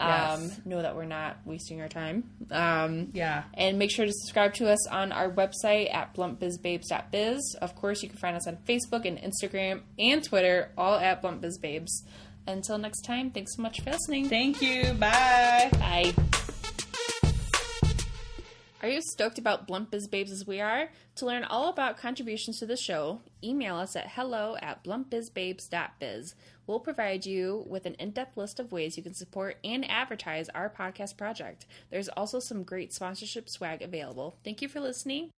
Um, 0.00 0.08
Yes. 0.44 0.60
know 0.64 0.82
that 0.82 0.94
we're 0.94 1.06
not 1.06 1.38
wasting 1.44 1.80
our 1.80 1.88
time. 1.88 2.22
Um, 2.52 3.10
Yeah. 3.14 3.42
and 3.54 3.78
make 3.80 3.90
sure 3.90 4.06
to 4.06 4.12
subscribe 4.12 4.54
to 4.54 4.68
us 4.70 4.86
on 4.88 5.10
our 5.10 5.28
website 5.28 5.92
at 5.92 6.14
bluntbizbabes.biz. 6.14 7.56
Of 7.60 7.74
course, 7.74 8.02
you 8.02 8.08
can 8.08 8.18
find 8.18 8.36
us 8.36 8.46
on 8.46 8.58
Facebook 8.58 9.04
and 9.04 9.18
Instagram 9.18 9.80
and 9.98 10.22
Twitter, 10.22 10.70
all 10.78 10.94
at 10.96 11.20
bluntbizbabes. 11.22 11.88
Until 12.46 12.78
next 12.78 13.02
time, 13.02 13.30
thanks 13.30 13.56
so 13.56 13.62
much 13.62 13.80
for 13.82 13.90
listening. 13.90 14.28
Thank 14.28 14.62
you. 14.62 14.92
Bye. 14.94 15.68
Bye. 15.72 16.14
Are 18.80 18.88
you 18.88 19.02
stoked 19.02 19.38
about 19.38 19.66
Blunt 19.66 19.90
Biz 19.90 20.06
Babes 20.06 20.30
as 20.30 20.46
we 20.46 20.60
are? 20.60 20.90
To 21.16 21.26
learn 21.26 21.42
all 21.42 21.68
about 21.68 21.98
contributions 21.98 22.60
to 22.60 22.66
the 22.66 22.76
show, 22.76 23.20
email 23.42 23.74
us 23.74 23.96
at 23.96 24.10
hello 24.10 24.56
at 24.62 24.84
bluntbizbabes.biz. 24.84 26.36
We'll 26.64 26.78
provide 26.78 27.26
you 27.26 27.64
with 27.66 27.86
an 27.86 27.94
in 27.94 28.12
depth 28.12 28.36
list 28.36 28.60
of 28.60 28.70
ways 28.70 28.96
you 28.96 29.02
can 29.02 29.14
support 29.14 29.56
and 29.64 29.88
advertise 29.90 30.48
our 30.50 30.70
podcast 30.70 31.16
project. 31.16 31.66
There's 31.90 32.08
also 32.10 32.38
some 32.38 32.62
great 32.62 32.92
sponsorship 32.92 33.48
swag 33.48 33.82
available. 33.82 34.36
Thank 34.44 34.62
you 34.62 34.68
for 34.68 34.78
listening. 34.78 35.30